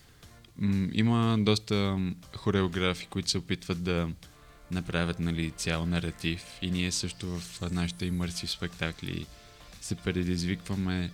има 0.91 1.37
доста 1.39 1.99
хореографи, 2.35 3.07
които 3.07 3.29
се 3.29 3.37
опитват 3.37 3.83
да 3.83 4.09
направят 4.71 5.19
нали, 5.19 5.51
цял 5.51 5.85
наратив 5.85 6.43
и 6.61 6.71
ние 6.71 6.91
също 6.91 7.39
в 7.39 7.71
нашите 7.71 8.05
имърсив 8.05 8.51
спектакли 8.51 9.25
се 9.81 9.95
предизвикваме 9.95 11.11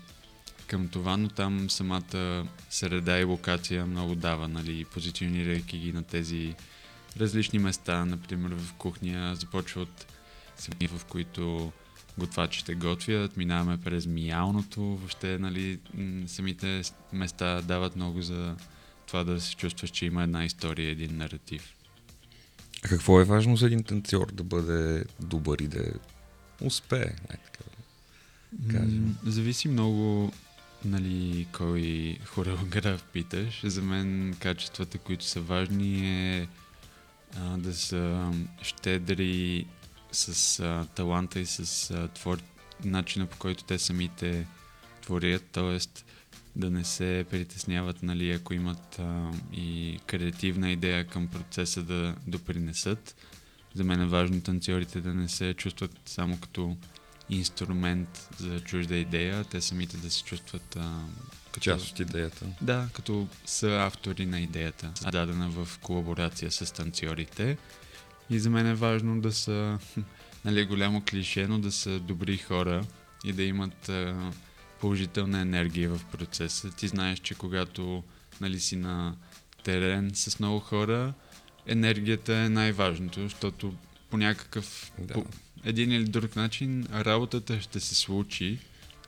към 0.68 0.88
това, 0.88 1.18
но 1.18 1.30
там 1.30 1.70
самата 1.70 2.46
среда 2.70 3.20
и 3.20 3.24
локация 3.24 3.86
много 3.86 4.16
дава, 4.16 4.48
нали, 4.48 4.86
позиционирайки 4.86 5.80
ги 5.80 5.94
на 5.94 6.04
тези 6.04 6.56
различни 7.20 7.60
места, 7.60 8.06
например 8.06 8.52
в 8.52 8.74
кухня, 8.74 9.36
започва 9.36 9.82
от 9.82 10.06
в 10.90 11.06
които 11.06 11.72
готвачите 12.18 12.76
готвят, 12.76 13.38
минаваме 13.38 13.78
през 13.78 14.06
миялното, 14.06 14.82
въобще 14.82 15.38
нали, 15.38 15.80
самите 16.28 16.82
места 17.14 17.62
дават 17.62 17.96
много 17.96 18.22
за 18.22 18.56
това 19.08 19.24
да 19.24 19.42
се 19.42 19.56
чувстваш, 19.56 19.90
че 19.90 20.06
има 20.06 20.24
една 20.24 20.46
история, 20.46 20.90
един 20.90 21.18
наратив. 21.18 21.76
А 22.86 22.88
какво 22.88 23.22
е 23.22 23.24
важно 23.24 23.56
за 23.56 23.66
един 23.66 23.84
танцор 23.84 24.32
да 24.32 24.44
бъде 24.44 25.06
добър 25.20 25.60
и 25.60 25.68
да 25.68 25.84
успее? 26.62 27.16
Най-така? 27.30 27.64
кажем? 28.72 29.18
М, 29.24 29.32
Зависи 29.32 29.68
много 29.68 30.32
нали, 30.86 31.48
кой 31.52 32.18
хореограф 32.26 33.04
питаш. 33.04 33.62
За 33.66 33.82
мен 33.82 34.36
качествата, 34.40 34.98
които 34.98 35.26
са 35.26 35.42
важни 35.42 36.18
е 36.38 36.48
да 37.66 37.74
са 37.74 38.32
щедри 38.62 39.66
с 40.12 40.60
а, 40.60 40.86
таланта 40.96 41.40
и 41.40 41.46
с 41.46 41.92
а, 41.92 42.08
твор... 42.08 42.42
начина 42.84 43.26
по 43.26 43.38
който 43.38 43.64
те 43.64 43.80
самите 43.80 44.48
творят, 45.02 45.44
т.е. 45.52 45.80
да 46.56 46.72
не 46.72 46.84
се 46.84 47.26
притесняват, 47.30 48.04
нали, 48.04 48.32
ако 48.32 48.54
имат 48.54 49.00
а, 49.00 49.32
и 49.54 50.00
креативна 50.08 50.72
идея 50.72 51.08
към 51.08 51.28
процеса 51.28 51.84
да 51.84 52.16
допринесат. 52.28 53.16
За 53.74 53.84
мен 53.84 54.02
е 54.02 54.06
важно 54.06 54.42
танцорите 54.42 55.02
да 55.02 55.14
не 55.14 55.30
се 55.30 55.54
чувстват 55.54 56.00
само 56.06 56.40
като 56.40 56.78
инструмент 57.30 58.30
за 58.38 58.60
чужда 58.60 58.96
идея, 58.96 59.44
те 59.44 59.62
самите 59.62 59.98
да 59.98 60.12
се 60.12 60.24
чувстват 60.24 60.76
а, 60.76 61.06
като... 61.56 61.64
Част 61.64 61.92
от 61.92 62.00
идеята. 62.00 62.46
Да, 62.62 62.90
като 62.94 63.28
са 63.46 63.86
автори 63.88 64.26
на 64.26 64.40
идеята, 64.40 64.92
дадена 65.12 65.50
в 65.50 65.80
колаборация 65.82 66.52
с 66.52 66.74
танцорите. 66.74 67.58
И 68.30 68.40
за 68.40 68.50
мен 68.50 68.68
е 68.68 68.76
важно 68.76 69.22
да 69.22 69.32
са, 69.32 69.80
нали, 70.46 70.66
голямо 70.66 71.04
клише, 71.10 71.48
но 71.48 71.60
да 71.60 71.72
са 71.72 72.00
добри 72.00 72.38
хора 72.38 72.86
и 73.24 73.34
да 73.34 73.44
имат 73.44 73.90
а, 73.90 74.32
положителна 74.80 75.40
енергия 75.40 75.90
в 75.90 76.02
процеса. 76.12 76.72
Ти 76.72 76.88
знаеш, 76.88 77.20
че 77.20 77.36
когато 77.36 78.04
нали, 78.42 78.60
си 78.60 78.76
на 78.76 79.16
терен 79.64 80.12
с 80.14 80.40
много 80.40 80.60
хора, 80.60 81.14
енергията 81.66 82.36
е 82.36 82.50
най-важното, 82.50 83.22
защото 83.22 83.74
по 84.10 84.18
някакъв 84.18 84.92
Да. 85.00 85.14
по 85.14 85.26
един 85.64 85.92
или 85.92 86.04
друг 86.04 86.36
начин 86.36 86.88
работата 86.94 87.62
ще 87.62 87.80
се 87.80 87.96
случи, 87.96 88.60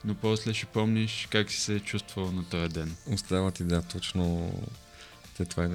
но 0.06 0.16
после 0.16 0.54
ще 0.54 0.66
помниш 0.66 1.27
как 1.32 1.51
си 1.51 1.62
се 1.62 1.75
е 1.75 1.80
чувствал 1.80 2.32
на 2.32 2.44
този 2.44 2.74
ден. 2.74 2.96
Остава 3.12 3.51
ти, 3.51 3.63
да, 3.63 3.82
точно. 3.82 4.54
Те, 5.38 5.46
това 5.46 5.66
е... 5.66 5.70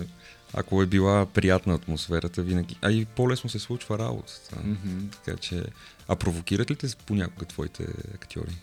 Ако 0.55 0.83
е 0.83 0.87
била 0.87 1.27
приятна 1.27 1.75
атмосферата, 1.75 2.43
винаги. 2.43 2.77
А 2.83 2.91
и 2.91 3.05
по-лесно 3.05 3.51
се 3.51 3.59
случва 3.59 3.99
работата. 3.99 4.57
Мгм. 4.65 5.07
Така 5.25 5.39
че. 5.39 5.65
А 6.09 6.17
провокират 6.17 6.71
ли 6.71 6.77
те 6.77 6.87
понякога 7.07 7.47
твоите 7.47 7.87
актьори? 8.15 8.57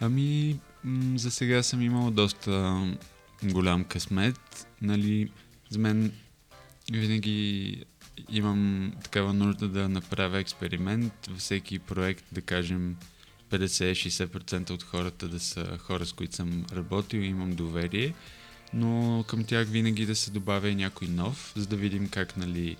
Ами, 0.00 0.60
м- 0.84 1.18
за 1.18 1.30
сега 1.30 1.62
съм 1.62 1.82
имал 1.82 2.10
доста 2.10 2.82
голям 3.42 3.84
късмет. 3.84 4.66
Нали, 4.82 5.32
за 5.70 5.78
мен 5.78 6.12
винаги 6.92 7.84
имам 8.28 8.92
такава 9.02 9.32
нужда 9.32 9.68
да 9.68 9.88
направя 9.88 10.38
експеримент. 10.38 11.12
Във 11.28 11.38
всеки 11.38 11.78
проект, 11.78 12.24
да 12.32 12.40
кажем, 12.40 12.96
50-60% 13.58 14.70
от 14.70 14.82
хората 14.82 15.28
да 15.28 15.40
са 15.40 15.78
хора, 15.78 16.06
с 16.06 16.12
които 16.12 16.34
съм 16.34 16.64
работил 16.72 17.18
и 17.18 17.26
имам 17.26 17.54
доверие, 17.54 18.14
но 18.72 19.24
към 19.28 19.44
тях 19.44 19.68
винаги 19.68 20.06
да 20.06 20.16
се 20.16 20.30
добавя 20.30 20.68
и 20.68 20.74
някой 20.74 21.08
нов, 21.08 21.52
за 21.56 21.66
да 21.66 21.76
видим 21.76 22.08
как, 22.08 22.36
нали, 22.36 22.76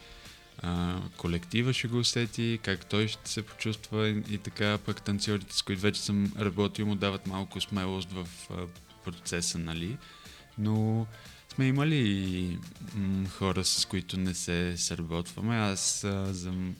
а, 0.63 1.01
колектива 1.17 1.73
ще 1.73 1.89
го 1.89 1.99
усети, 1.99 2.59
как 2.63 2.87
той 2.87 3.09
ще 3.09 3.31
се 3.31 3.43
почувства 3.43 4.09
и, 4.09 4.23
и 4.31 4.39
така 4.39 4.79
пък 4.79 5.03
танцорите, 5.03 5.57
с 5.57 5.63
които 5.63 5.83
вече 5.83 6.01
съм 6.01 6.33
работил, 6.39 6.87
му 6.87 6.95
дават 6.95 7.27
малко 7.27 7.61
смелост 7.61 8.13
в 8.13 8.27
а, 8.51 8.55
процеса, 9.05 9.59
нали. 9.59 9.97
Но 10.59 11.07
сме 11.55 11.67
имали 11.67 12.59
м- 12.95 13.29
хора, 13.29 13.65
с 13.65 13.87
които 13.87 14.17
не 14.17 14.35
се 14.35 14.75
сработваме. 14.77 15.57
Аз 15.57 16.05
а, 16.05 16.35
за, 16.35 16.53
м- 16.53 16.75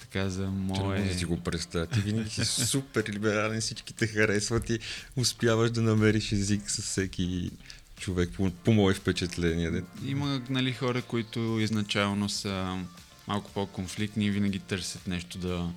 така 0.00 0.28
за 0.28 0.46
мое... 0.46 1.02
да 1.02 1.18
си 1.18 1.24
го 1.24 1.40
представя. 1.40 1.86
Ти 1.86 2.00
винаги 2.00 2.30
си 2.30 2.44
супер 2.66 3.04
либерален, 3.08 3.60
всички 3.60 3.94
те 3.94 4.06
харесват 4.06 4.70
и 4.70 4.78
успяваш 5.16 5.70
да 5.70 5.82
намериш 5.82 6.32
език 6.32 6.70
с 6.70 6.82
всеки 6.82 7.50
човек, 7.96 8.30
по, 8.36 8.50
по 8.50 8.72
мое 8.72 8.94
впечатление. 8.94 9.82
Има 10.06 10.42
нали, 10.50 10.72
хора, 10.72 11.02
които 11.02 11.58
изначално 11.60 12.28
са 12.28 12.84
малко 13.28 13.50
по-конфликтни 13.50 14.26
и 14.26 14.30
винаги 14.30 14.58
търсят 14.58 15.06
нещо 15.06 15.38
да 15.38 15.70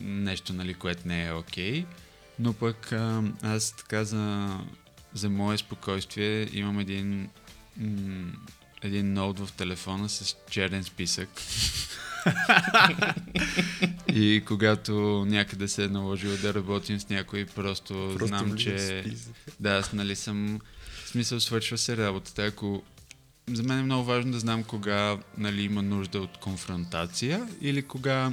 нещо, 0.00 0.52
нали, 0.52 0.74
което 0.74 1.08
не 1.08 1.26
е 1.26 1.32
окей. 1.32 1.82
Okay. 1.82 1.86
Но 2.38 2.52
пък 2.52 2.92
а, 2.92 3.22
аз 3.42 3.72
така 3.72 4.04
за, 4.04 4.48
за 5.14 5.30
мое 5.30 5.58
спокойствие 5.58 6.48
имам 6.52 6.78
един 6.78 7.28
м- 7.76 8.32
един 8.86 9.12
ноут 9.12 9.38
в 9.38 9.52
телефона 9.52 10.08
с 10.08 10.36
черен 10.50 10.84
списък. 10.84 11.28
и 14.14 14.42
когато 14.46 14.92
някъде 15.28 15.68
се 15.68 15.84
е 15.84 15.88
наложило 15.88 16.36
да 16.36 16.54
работим 16.54 17.00
с 17.00 17.08
някой, 17.08 17.46
просто, 17.46 17.94
Просто 17.94 18.26
знам, 18.26 18.46
влиза 18.46 18.56
че... 18.56 19.04
Да, 19.60 19.70
аз 19.70 19.92
нали 19.92 20.16
съм... 20.16 20.60
В 21.04 21.08
смисъл, 21.08 21.40
свършва 21.40 21.78
се 21.78 21.96
работата. 21.96 22.42
Ако... 22.44 22.82
За 23.52 23.62
мен 23.62 23.78
е 23.78 23.82
много 23.82 24.04
важно 24.04 24.32
да 24.32 24.38
знам 24.38 24.64
кога 24.64 25.18
нали, 25.38 25.62
има 25.62 25.82
нужда 25.82 26.20
от 26.20 26.36
конфронтация 26.36 27.48
или 27.60 27.82
кога 27.82 28.32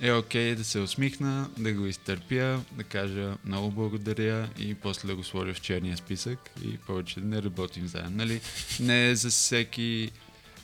е 0.00 0.12
окей 0.12 0.54
да 0.54 0.64
се 0.64 0.78
усмихна, 0.78 1.50
да 1.58 1.72
го 1.72 1.86
изтърпя, 1.86 2.60
да 2.72 2.84
кажа 2.84 3.36
много 3.44 3.70
благодаря 3.70 4.48
и 4.58 4.74
после 4.74 5.08
да 5.08 5.16
го 5.16 5.24
сложа 5.24 5.54
в 5.54 5.60
черния 5.60 5.96
списък 5.96 6.50
и 6.64 6.78
повече 6.78 7.20
да 7.20 7.26
не 7.26 7.42
работим 7.42 7.86
заедно. 7.86 8.16
Нали? 8.16 8.40
Не 8.80 9.10
е 9.10 9.16
за 9.16 9.30
всеки 9.30 10.10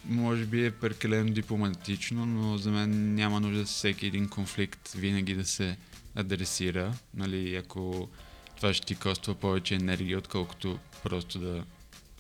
може 0.05 0.45
би 0.45 0.67
е 0.67 0.71
прекалено 0.71 1.31
дипломатично, 1.31 2.27
но 2.27 2.59
за 2.59 2.71
мен 2.71 3.15
няма 3.15 3.41
нужда 3.41 3.65
всеки 3.65 4.07
един 4.07 4.29
конфликт 4.29 4.89
винаги 4.89 5.35
да 5.35 5.45
се 5.45 5.77
адресира. 6.15 6.95
Нали, 7.15 7.57
ако 7.57 8.09
това 8.57 8.75
ще 8.75 8.87
ти 8.87 8.95
коства 8.95 9.35
повече 9.35 9.75
енергия, 9.75 10.19
отколкото 10.19 10.79
просто 11.03 11.39
да 11.39 11.65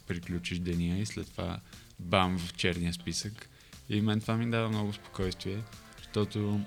приключиш 0.06 0.58
деня 0.58 0.98
и 0.98 1.06
след 1.06 1.30
това 1.30 1.60
бам 1.98 2.38
в 2.38 2.54
черния 2.54 2.92
списък. 2.92 3.48
И 3.88 4.00
мен 4.00 4.20
това 4.20 4.36
ми 4.36 4.50
дава 4.50 4.68
много 4.68 4.92
спокойствие, 4.92 5.58
защото 5.98 6.60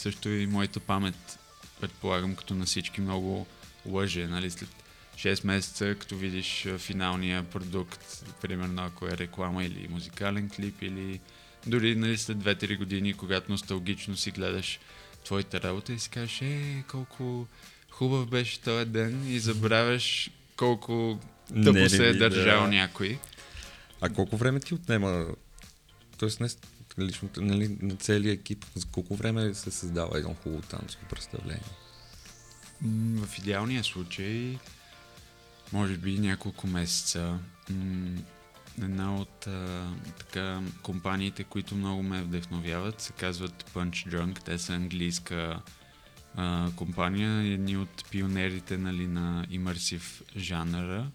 също 0.00 0.28
и 0.28 0.46
моята 0.46 0.80
памет, 0.80 1.38
предполагам, 1.80 2.36
като 2.36 2.54
на 2.54 2.64
всички 2.64 3.00
много 3.00 3.46
лъже, 3.86 4.26
нали, 4.26 4.50
след 4.50 4.68
6 5.16 5.46
месеца, 5.46 5.96
като 5.98 6.16
видиш 6.16 6.66
финалния 6.78 7.42
продукт, 7.42 8.24
примерно 8.42 8.82
ако 8.82 9.06
е 9.06 9.16
реклама 9.16 9.64
или 9.64 9.88
музикален 9.90 10.50
клип, 10.50 10.82
или 10.82 11.20
дори 11.66 11.94
нали, 11.94 12.18
след 12.18 12.38
2-3 12.38 12.78
години, 12.78 13.14
когато 13.14 13.52
носталгично 13.52 14.16
си 14.16 14.30
гледаш 14.30 14.80
твоята 15.24 15.60
работа 15.62 15.92
и 15.92 15.98
си 15.98 16.10
кажеш, 16.10 16.42
е, 16.42 16.84
колко 16.90 17.46
хубав 17.90 18.26
беше 18.26 18.60
този 18.60 18.84
ден 18.84 19.34
и 19.34 19.38
забравяш 19.38 20.30
колко 20.56 21.20
тъпо 21.64 21.88
се 21.88 22.08
е 22.08 22.14
държал 22.14 22.62
да. 22.62 22.68
някой. 22.68 23.18
А 24.00 24.08
колко 24.08 24.36
време 24.36 24.60
ти 24.60 24.74
отнема? 24.74 25.26
Тоест, 26.18 26.40
не 26.40 26.48
с- 26.94 26.98
лично 26.98 27.28
нали, 27.36 27.78
на 27.82 27.96
целия 27.96 28.32
екип, 28.32 28.64
за 28.74 28.86
колко 28.92 29.14
време 29.14 29.54
се 29.54 29.70
създава 29.70 30.18
едно 30.18 30.34
хубаво 30.42 30.62
танцово 30.62 31.04
представление? 31.10 31.62
В 33.16 33.38
идеалния 33.38 33.84
случай, 33.84 34.58
може 35.72 35.96
би 35.96 36.18
няколко 36.18 36.66
месеца. 36.66 37.38
Една 38.82 39.16
от 39.16 39.46
а, 39.46 39.88
така, 40.18 40.62
компаниите, 40.82 41.44
които 41.44 41.74
много 41.74 42.02
ме 42.02 42.22
вдъхновяват, 42.22 43.00
се 43.00 43.12
казват 43.12 43.70
Punch 43.74 44.08
Drunk. 44.08 44.44
Те 44.44 44.58
са 44.58 44.72
английска 44.74 45.60
а, 46.36 46.70
компания, 46.76 47.52
едни 47.52 47.76
от 47.76 48.04
пионерите 48.10 48.76
нали, 48.78 49.06
на 49.06 49.46
имърсив 49.50 50.22
жанъра. 50.36 51.10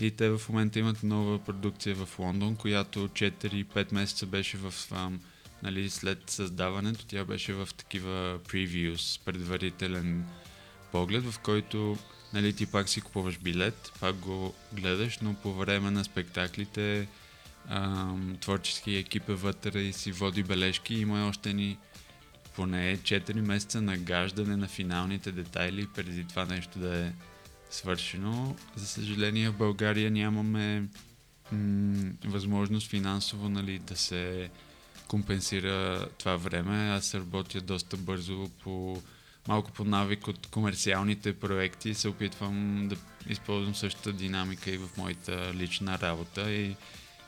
И 0.00 0.10
те 0.10 0.30
в 0.30 0.40
момента 0.48 0.78
имат 0.78 1.02
нова 1.02 1.38
продукция 1.38 1.94
в 1.94 2.18
Лондон, 2.18 2.56
която 2.56 3.08
4-5 3.08 3.94
месеца 3.94 4.26
беше 4.26 4.56
в 4.56 4.74
ам, 4.92 5.20
нали, 5.62 5.90
след 5.90 6.30
създаването. 6.30 7.06
Тя 7.06 7.24
беше 7.24 7.52
в 7.52 7.68
такива 7.76 8.38
превюс, 8.48 9.20
предварителен 9.24 10.24
поглед, 10.92 11.24
в 11.24 11.38
който 11.38 11.98
нали, 12.32 12.52
ти 12.52 12.66
пак 12.66 12.88
си 12.88 13.00
купуваш 13.00 13.38
билет, 13.38 13.92
пак 14.00 14.16
го 14.16 14.54
гледаш, 14.72 15.18
но 15.18 15.34
по 15.34 15.54
време 15.54 15.90
на 15.90 16.04
спектаклите 16.04 17.08
ам, 17.68 18.36
творчески 18.40 18.96
екип 18.96 19.28
е 19.28 19.34
вътре 19.34 19.80
и 19.80 19.92
си 19.92 20.12
води 20.12 20.42
бележки. 20.42 20.94
Има 20.94 21.28
още 21.28 21.52
ни 21.52 21.78
поне 22.56 22.98
4 22.98 23.40
месеца 23.40 23.80
нагаждане 23.80 24.56
на 24.56 24.68
финалните 24.68 25.32
детайли 25.32 25.86
преди 25.94 26.24
това 26.24 26.44
нещо 26.44 26.78
да 26.78 27.06
е 27.06 27.12
свършено. 27.70 28.56
За 28.76 28.86
съжаление 28.86 29.50
в 29.50 29.56
България 29.56 30.10
нямаме 30.10 30.88
м- 31.52 32.10
възможност 32.24 32.90
финансово 32.90 33.48
нали, 33.48 33.78
да 33.78 33.96
се 33.96 34.50
компенсира 35.08 36.08
това 36.18 36.36
време. 36.36 36.90
Аз 36.90 37.14
работя 37.14 37.60
доста 37.60 37.96
бързо 37.96 38.48
по 38.62 39.02
малко 39.48 39.70
по 39.72 39.84
навик 39.84 40.28
от 40.28 40.46
комерциалните 40.46 41.32
проекти. 41.32 41.94
Се 41.94 42.08
опитвам 42.08 42.86
да 42.88 42.96
използвам 43.28 43.74
същата 43.74 44.12
динамика 44.12 44.70
и 44.70 44.78
в 44.78 44.88
моята 44.96 45.54
лична 45.54 45.98
работа 45.98 46.52
и 46.52 46.76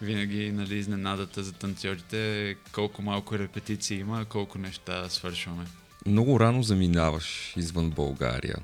винаги 0.02 0.52
нали, 0.52 0.76
изненадата 0.76 1.42
за 1.42 1.52
танцорите 1.52 2.50
е 2.50 2.54
колко 2.54 3.02
малко 3.02 3.38
репетиции 3.38 3.98
има, 3.98 4.24
колко 4.24 4.58
неща 4.58 5.08
свършваме. 5.08 5.64
Много 6.06 6.40
рано 6.40 6.62
заминаваш 6.62 7.54
извън 7.56 7.90
България. 7.90 8.56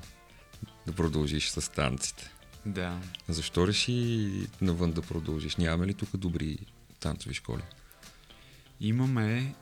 Да 0.87 0.93
продължиш 0.93 1.49
с 1.49 1.71
танците. 1.71 2.31
Да. 2.65 2.99
Защо 3.27 3.67
реши 3.67 4.29
навън 4.61 4.91
да 4.91 5.01
продължиш? 5.01 5.55
Нямаме 5.55 5.87
ли 5.87 5.93
тук 5.93 6.17
добри 6.17 6.57
танцови 6.99 7.35
школи? 7.35 7.61
Имаме. 8.81 9.55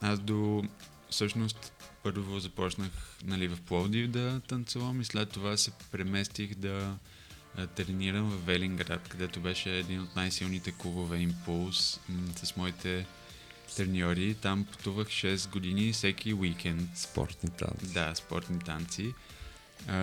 Аз 0.00 0.18
до... 0.18 0.64
Всъщност, 1.10 1.72
първо 2.02 2.38
започнах 2.38 2.90
нали, 3.24 3.48
в 3.48 3.60
Пловдив 3.60 4.10
да 4.10 4.40
танцувам 4.48 5.00
и 5.00 5.04
след 5.04 5.30
това 5.30 5.56
се 5.56 5.70
преместих 5.92 6.54
да 6.54 6.96
тренирам 7.74 8.30
в 8.30 8.46
Велинград, 8.46 9.08
където 9.08 9.40
беше 9.40 9.78
един 9.78 10.00
от 10.00 10.16
най-силните 10.16 10.72
клубове 10.72 11.18
Импулс 11.18 12.00
с 12.44 12.56
моите 12.56 13.06
треньори. 13.76 14.34
Там 14.34 14.64
пътувах 14.64 15.08
6 15.08 15.50
години 15.50 15.92
всеки 15.92 16.34
уикенд. 16.34 16.90
Спортни 16.96 17.50
танци. 17.50 17.92
Да, 17.94 18.14
спортни 18.14 18.58
танци. 18.58 19.14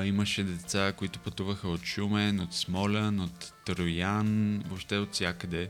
Имаше 0.05 0.43
деца, 0.43 0.93
които 0.93 1.19
пътуваха 1.19 1.67
от 1.67 1.84
Шумен, 1.84 2.39
от 2.39 2.53
Смолян, 2.53 3.19
от 3.19 3.53
Троян, 3.65 4.60
въобще 4.67 4.97
от 4.97 5.13
всякъде. 5.13 5.69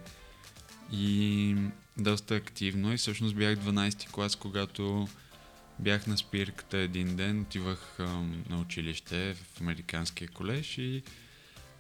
И 0.92 1.56
доста 1.98 2.36
активно. 2.36 2.94
И 2.94 2.98
всъщност 2.98 3.36
бях 3.36 3.58
12-ти 3.58 4.08
клас, 4.08 4.36
когато 4.36 5.08
бях 5.80 6.08
на 6.08 6.18
спирката 6.18 6.78
един 6.78 7.16
ден, 7.16 7.42
отивах 7.42 8.00
ам, 8.00 8.44
на 8.50 8.60
училище 8.60 9.34
в 9.34 9.62
Американския 9.62 10.28
колеж 10.28 10.78
и 10.78 11.04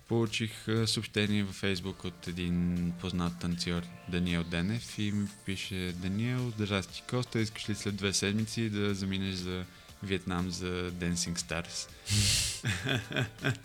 получих 0.07 0.65
съобщение 0.85 1.43
във 1.43 1.55
Фейсбук 1.55 2.03
от 2.03 2.27
един 2.27 2.93
познат 3.01 3.39
танцор 3.39 3.83
Даниел 4.09 4.43
Денев 4.43 4.99
и 4.99 5.11
ми 5.11 5.27
пише 5.45 5.93
Даниел, 5.95 6.49
здрасти 6.49 7.03
Коста, 7.09 7.39
искаш 7.39 7.69
ли 7.69 7.75
след 7.75 7.95
две 7.95 8.13
седмици 8.13 8.69
да 8.69 8.95
заминеш 8.95 9.35
за 9.35 9.65
Виетнам 10.03 10.51
за 10.51 10.91
Dancing 10.91 11.37
Stars? 11.37 11.89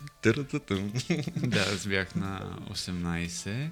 Търтатъм. 0.21 0.93
да, 1.35 1.59
аз 1.59 1.87
бях 1.87 2.15
на 2.15 2.57
18 2.71 3.69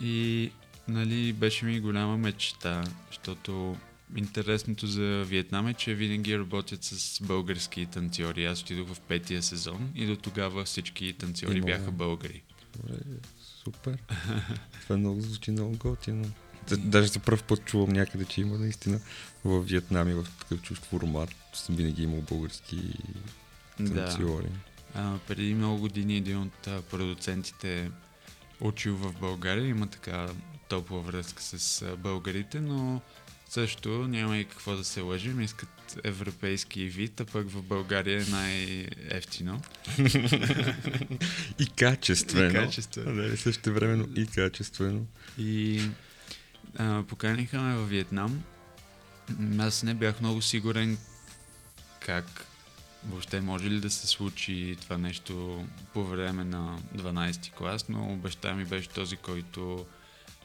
и 0.00 0.50
нали, 0.88 1.32
беше 1.32 1.64
ми 1.64 1.80
голяма 1.80 2.16
мечта, 2.16 2.84
защото 3.06 3.76
интересното 4.16 4.86
за 4.86 5.24
Виетнам 5.26 5.66
е, 5.66 5.74
че 5.74 5.94
винаги 5.94 6.38
работят 6.38 6.84
с 6.84 7.22
български 7.22 7.86
танцори. 7.86 8.44
Аз 8.44 8.62
отидох 8.62 8.88
в 8.88 9.00
петия 9.00 9.42
сезон 9.42 9.92
и 9.94 10.06
до 10.06 10.16
тогава 10.16 10.64
всички 10.64 11.12
танцори 11.12 11.60
бяха 11.60 11.90
българи. 11.90 12.42
Добре, 12.76 12.98
супер. 13.64 13.98
Това 14.82 14.96
много 14.96 15.20
звучи 15.20 15.50
много 15.50 15.76
готино. 15.76 16.32
Даже 16.70 17.08
за 17.08 17.18
първ 17.18 17.42
път 17.42 17.64
чувам 17.64 17.90
някъде, 17.90 18.24
че 18.24 18.40
има 18.40 18.58
наистина 18.58 19.00
в 19.44 19.62
Виетнам 19.62 20.08
и 20.10 20.14
в 20.14 20.26
такъв 20.38 20.62
чужд 20.62 20.84
формат. 20.84 21.30
Винаги 21.70 22.02
имал 22.02 22.20
български 22.20 22.80
Да. 23.80 24.04
танцори. 24.04 24.48
А, 24.94 25.18
преди 25.28 25.54
много 25.54 25.78
години 25.78 26.16
един 26.16 26.38
от 26.38 26.66
а, 26.66 26.82
продуцентите 26.82 27.90
учил 28.60 28.96
в 28.96 29.12
България. 29.12 29.66
Има 29.66 29.86
така 29.86 30.28
топла 30.68 31.00
връзка 31.00 31.42
с 31.42 31.82
а, 31.82 31.96
българите, 31.96 32.60
но 32.60 33.00
също 33.48 33.88
няма 33.88 34.38
и 34.38 34.44
какво 34.44 34.76
да 34.76 34.84
се 34.84 35.00
лъжим. 35.00 35.40
Искат 35.40 35.98
европейски 36.04 36.84
вид, 36.84 37.20
а 37.20 37.24
пък 37.24 37.50
в 37.50 37.62
България 37.62 38.22
е 38.22 38.30
най-ефтино. 38.30 39.60
И 41.58 41.66
качествено. 41.76 42.50
И 42.50 42.52
качествено. 42.52 43.22
Да, 43.22 43.36
също 43.36 43.72
времено 43.74 44.06
и 44.16 44.26
качествено. 44.26 45.06
И 45.38 45.82
а, 46.78 47.02
поканиха 47.02 47.60
ме 47.60 47.74
във 47.74 47.88
Виетнам. 47.88 48.42
Аз 49.58 49.82
не 49.82 49.94
бях 49.94 50.20
много 50.20 50.42
сигурен 50.42 50.98
как 52.00 52.46
въобще 53.08 53.40
може 53.40 53.70
ли 53.70 53.80
да 53.80 53.90
се 53.90 54.06
случи 54.06 54.76
това 54.80 54.98
нещо 54.98 55.64
по 55.92 56.04
време 56.04 56.44
на 56.44 56.78
12 56.96 57.52
клас, 57.52 57.88
но 57.88 58.16
баща 58.16 58.54
ми 58.54 58.64
беше 58.64 58.88
този, 58.88 59.16
който 59.16 59.86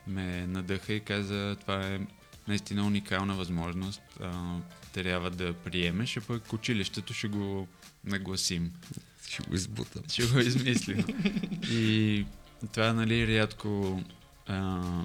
ме 0.07 0.47
надъха 0.47 0.93
и 0.93 0.99
каза, 0.99 1.57
това 1.61 1.87
е 1.87 1.99
наистина 2.47 2.85
уникална 2.85 3.35
възможност. 3.35 4.01
А, 4.21 4.57
трябва 4.93 5.29
да 5.29 5.53
приемеш, 5.53 6.17
а 6.17 6.21
пък 6.21 6.53
училището 6.53 7.13
ще 7.13 7.27
го 7.27 7.67
нагласим. 8.05 8.71
Ще 9.27 9.43
го 9.43 9.55
избутам. 9.55 10.03
Ще 10.09 10.25
го 10.25 10.39
измислим. 10.39 11.05
И 11.71 12.25
това, 12.73 12.93
нали, 12.93 13.27
рядко 13.27 14.01
а, 14.47 14.55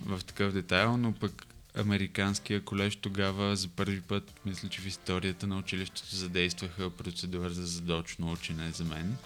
в 0.06 0.20
такъв 0.24 0.52
детайл, 0.52 0.96
но 0.96 1.12
пък 1.12 1.46
американския 1.78 2.60
колеж 2.60 2.96
тогава 2.96 3.56
за 3.56 3.68
първи 3.68 4.00
път, 4.00 4.32
мисля, 4.46 4.68
че 4.68 4.80
в 4.80 4.86
историята 4.86 5.46
на 5.46 5.58
училището 5.58 6.16
задействаха 6.16 6.90
процедура 6.90 7.50
за 7.50 7.66
задочно 7.66 8.32
учене 8.32 8.70
за 8.70 8.84
мен. 8.84 9.16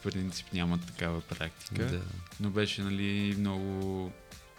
В 0.00 0.02
принцип 0.02 0.46
няма 0.52 0.78
такава 0.78 1.20
практика, 1.20 1.86
Да. 1.86 2.00
но 2.40 2.50
беше, 2.50 2.82
нали, 2.82 3.34
много 3.38 4.12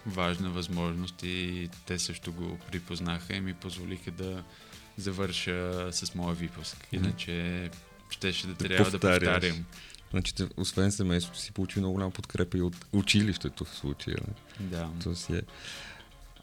важна 0.05 0.49
възможност 0.49 1.23
и 1.23 1.69
те 1.85 1.99
също 1.99 2.31
го 2.33 2.59
припознаха 2.71 3.35
и 3.35 3.41
ми 3.41 3.53
позволиха 3.53 4.11
да 4.11 4.43
завърша 4.97 5.89
с 5.91 6.15
моя 6.15 6.35
випуск. 6.35 6.87
Иначе 6.91 7.69
щеше 8.09 8.47
да 8.47 8.53
Да 8.53 8.67
трябва 8.67 8.91
да 8.91 8.99
повтаряш. 8.99 9.19
повтарям. 9.33 9.65
Значи, 10.13 10.33
освен 10.57 10.91
семейството 10.91 11.39
си, 11.39 11.51
получи 11.51 11.79
много 11.79 11.93
голяма 11.93 12.11
подкрепа 12.11 12.57
и 12.57 12.61
от 12.61 12.75
училището 12.91 13.65
в 13.65 13.75
случая. 13.75 14.17
Да. 14.59 14.89
То 15.03 15.15
си 15.15 15.33
е. 15.33 15.41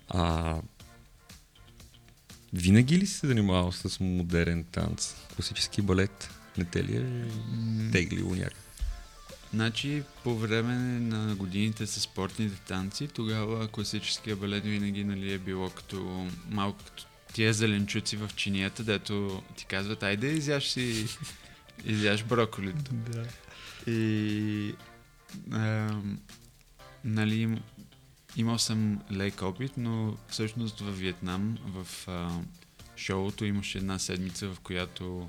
А, 0.08 0.56
винаги 2.52 2.98
ли 2.98 3.06
си 3.06 3.14
се 3.14 3.26
занимавал 3.26 3.72
с 3.72 4.00
модерен 4.00 4.64
танц? 4.64 5.14
Класически 5.36 5.82
балет? 5.82 6.30
Не 6.58 6.64
те 6.64 6.84
ли 6.84 6.96
е 6.96 7.24
теглило 7.92 8.34
някак? 8.34 8.56
Значи, 9.54 10.02
по 10.24 10.38
време 10.38 10.74
на 11.00 11.34
годините 11.34 11.86
с 11.86 12.00
спортните 12.00 12.56
танци, 12.56 13.08
тогава 13.08 13.68
класическия 13.68 14.36
балет 14.36 14.64
винаги 14.64 15.04
нали, 15.04 15.32
е 15.32 15.38
било 15.38 15.70
като 15.70 16.28
малко 16.48 16.78
като 16.84 17.06
тия 17.32 17.54
зеленчуци 17.54 18.16
в 18.16 18.30
чинията, 18.36 18.84
дето 18.84 19.42
ти 19.56 19.64
казват, 19.64 20.02
айде 20.02 20.26
изяш 20.26 20.68
си, 20.68 21.06
изяш 21.84 22.24
броколито. 22.24 22.90
Да. 22.92 23.24
И 23.86 24.74
ам, 25.52 26.18
нали, 27.04 27.40
им- 27.40 27.62
имал 28.36 28.58
съм 28.58 29.00
лек 29.12 29.42
опит, 29.42 29.72
но 29.76 30.16
всъщност 30.28 30.80
във 30.80 30.98
Виетнам, 30.98 31.58
в 31.64 32.08
а, 32.08 32.40
шоуто 32.96 33.44
имаше 33.44 33.78
една 33.78 33.98
седмица, 33.98 34.48
в 34.48 34.60
която 34.60 35.28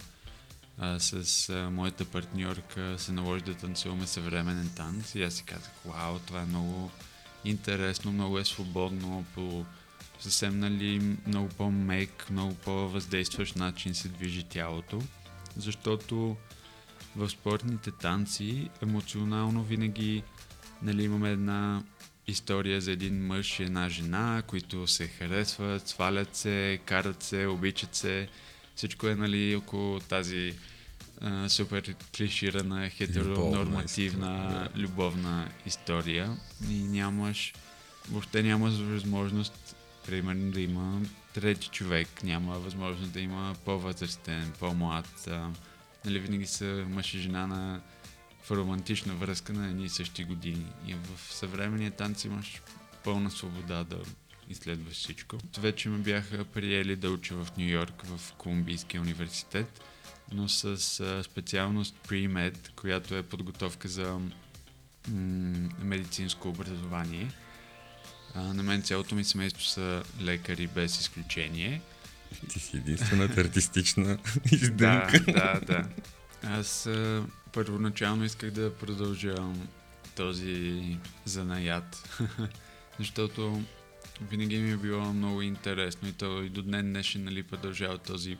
а, 0.77 0.99
с 0.99 1.49
а, 1.49 1.69
моята 1.69 2.05
партньорка 2.05 2.95
се 2.99 3.11
наложи 3.11 3.43
да 3.43 3.53
танцуваме 3.53 4.07
съвременен 4.07 4.69
танц. 4.75 5.15
И 5.15 5.23
аз 5.23 5.33
си 5.33 5.43
казах, 5.43 5.71
вау, 5.85 6.19
това 6.19 6.41
е 6.41 6.45
много 6.45 6.91
интересно, 7.45 8.11
много 8.11 8.39
е 8.39 8.45
свободно, 8.45 9.25
по 9.35 9.65
съвсем 10.19 10.59
нали, 10.59 11.17
много 11.27 11.49
по-мек, 11.49 12.29
много 12.29 12.55
по-въздействащ 12.55 13.55
начин 13.55 13.95
се 13.95 14.09
движи 14.09 14.43
тялото, 14.43 15.01
защото 15.57 16.37
в 17.15 17.30
спортните 17.30 17.91
танци 17.91 18.69
емоционално 18.82 19.63
винаги 19.63 20.24
нали, 20.82 21.04
имаме 21.04 21.32
една 21.32 21.84
история 22.28 22.82
за 22.82 22.91
един 22.91 23.26
мъж 23.26 23.60
и 23.60 23.63
една 23.63 23.89
жена, 23.89 24.43
които 24.47 24.88
се 24.88 25.08
харесват, 25.08 25.88
свалят 25.88 26.36
се, 26.36 26.80
карат 26.86 27.24
се, 27.24 27.47
обичат 27.47 27.95
се. 27.95 28.28
Всичко 28.76 29.08
е 29.08 29.15
нали, 29.15 29.56
около 29.56 30.00
тази 30.00 30.54
а, 31.21 31.50
супер 31.50 31.95
клиширана, 32.17 32.89
хетеронормативна, 32.89 34.36
история, 34.36 34.69
любовна 34.76 35.50
история. 35.65 36.38
И 36.69 36.84
нямаш, 36.84 37.54
въобще 38.10 38.43
нямаш 38.43 38.74
възможност, 38.74 39.76
примерно, 40.08 40.52
да 40.52 40.62
има 40.62 41.02
трети 41.34 41.67
човек, 41.67 42.24
няма 42.24 42.60
възможност 42.60 43.12
да 43.12 43.19
има 43.19 43.56
по-възрастен, 43.65 44.52
по-млад. 44.60 45.28
А, 45.28 45.50
нали, 46.05 46.19
винаги 46.19 46.47
са 46.47 46.85
мъж 46.89 47.13
и 47.13 47.19
жена 47.19 47.47
на 47.47 47.81
в 48.43 48.51
романтична 48.51 49.13
връзка 49.13 49.53
на 49.53 49.67
едни 49.67 49.85
и 49.85 49.89
същи 49.89 50.23
години. 50.23 50.65
И 50.87 50.93
в 50.93 51.33
съвременния 51.33 51.91
танц 51.91 52.23
имаш 52.23 52.61
пълна 53.03 53.31
свобода 53.31 53.83
да 53.83 53.97
изследваш 54.49 54.93
всичко. 54.93 55.37
Вече 55.57 55.89
ме 55.89 55.97
бяха 55.97 56.45
приели 56.45 56.95
да 56.95 57.11
уча 57.11 57.35
в 57.35 57.47
Нью 57.57 57.69
Йорк, 57.69 58.05
в 58.05 58.33
Колумбийския 58.33 59.01
университет, 59.01 59.81
но 60.31 60.49
с 60.49 60.77
специалност 61.23 61.95
Pre-Med, 62.07 62.71
която 62.75 63.15
е 63.15 63.23
подготовка 63.23 63.87
за 63.87 64.13
м- 64.13 64.29
медицинско 65.79 66.49
образование. 66.49 67.31
А, 68.35 68.41
на 68.41 68.63
мен 68.63 68.81
цялото 68.81 69.15
ми 69.15 69.23
семейство 69.23 69.63
са 69.63 70.03
лекари 70.21 70.67
без 70.67 70.99
изключение. 70.99 71.81
Ти 72.49 72.59
си 72.59 72.77
единствената 72.77 73.41
артистична 73.41 74.05
Да, 74.35 74.55
издънка. 74.55 75.19
да, 75.19 75.59
да. 75.67 75.89
Аз 76.43 76.85
а, 76.85 77.23
първоначално 77.53 78.25
исках 78.25 78.51
да 78.51 78.73
продължа 78.75 79.35
този 80.15 80.97
занаят, 81.25 82.19
защото 82.99 83.61
винаги 84.29 84.57
ми 84.57 84.71
е 84.71 84.77
било 84.77 85.13
много 85.13 85.41
интересно 85.41 86.07
и 86.07 86.11
то 86.11 86.43
и 86.43 86.49
до 86.49 86.61
днен 86.61 86.85
днешен 86.85 87.23
нали, 87.23 87.43
продължава 87.43 87.97
този 87.97 88.37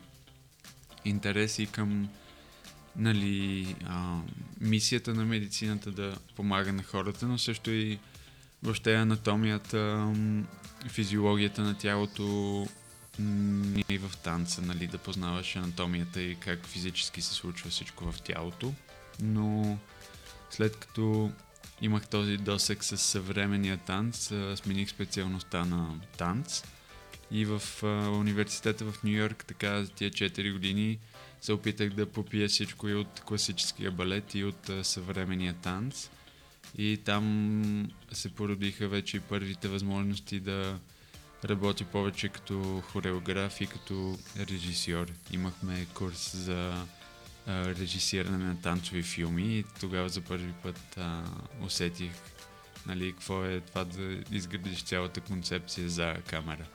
интерес 1.06 1.60
и 1.60 1.66
към 1.66 2.10
нали, 2.96 3.76
а, 3.86 4.20
мисията 4.62 5.14
на 5.14 5.26
медицината 5.26 5.92
да 5.92 6.18
помага 6.36 6.74
на 6.74 6.84
хората, 6.84 7.28
но 7.28 7.38
също 7.38 7.72
и 7.72 8.00
въобще 8.64 8.96
анатомията, 8.96 10.14
физиологията 10.88 11.62
на 11.62 11.78
тялото 11.78 12.68
и 13.90 13.98
в 13.98 14.18
танца, 14.24 14.62
нали, 14.62 14.88
да 14.88 14.98
познаваш 14.98 15.56
анатомията 15.56 16.22
и 16.22 16.36
как 16.36 16.66
физически 16.66 17.22
се 17.22 17.34
случва 17.34 17.70
всичко 17.70 18.12
в 18.12 18.22
тялото. 18.22 18.74
Но 19.22 19.78
след 20.50 20.76
като 20.76 21.32
имах 21.82 22.08
този 22.08 22.38
досек 22.38 22.84
с 22.84 22.98
съвременния 22.98 23.78
танц, 23.78 24.32
смених 24.56 24.90
специалността 24.90 25.66
на 25.66 26.00
танц 26.18 26.64
и 27.32 27.46
в 27.46 27.62
университета 28.20 28.92
в 28.92 29.04
Нью 29.04 29.18
Йорк, 29.18 29.46
така 29.48 29.84
за 29.84 29.92
тия 29.92 30.12
4 30.12 30.54
години, 30.54 31.00
се 31.42 31.54
опитах 31.54 31.90
да 31.90 32.06
попия 32.06 32.48
всичко 32.48 32.88
и 32.90 32.96
от 32.96 33.22
класическия 33.26 33.92
балет 33.92 34.36
и 34.36 34.44
от 34.44 34.70
съвременния 34.84 35.54
танц. 35.54 36.10
И 36.78 36.98
там 37.06 37.92
се 38.12 38.30
породиха 38.30 38.88
вече 38.88 39.18
и 39.18 39.20
първите 39.20 39.68
възможности 39.68 40.40
да 40.40 40.80
работи 41.46 41.84
повече 41.84 42.30
като 42.30 42.84
хореограф 42.92 43.62
и 43.62 43.68
като 43.68 44.20
режисьор. 44.38 45.08
Имахме 45.32 45.88
курс 45.94 46.36
за 46.36 46.86
а, 47.48 47.66
режисиране 47.66 48.38
на 48.38 48.62
танцови 48.62 49.04
филми 49.04 49.58
и 49.58 49.66
тогава 49.80 50.10
за 50.10 50.22
първи 50.22 50.54
път 50.64 50.98
а, 50.98 51.24
усетих 51.62 52.12
нали, 52.86 53.12
какво 53.12 53.46
е 53.46 53.62
това 53.62 53.84
да 53.84 54.18
изградиш 54.32 54.84
цялата 54.84 55.22
концепция 55.22 55.90
за 55.90 56.16
камера. 56.28 56.66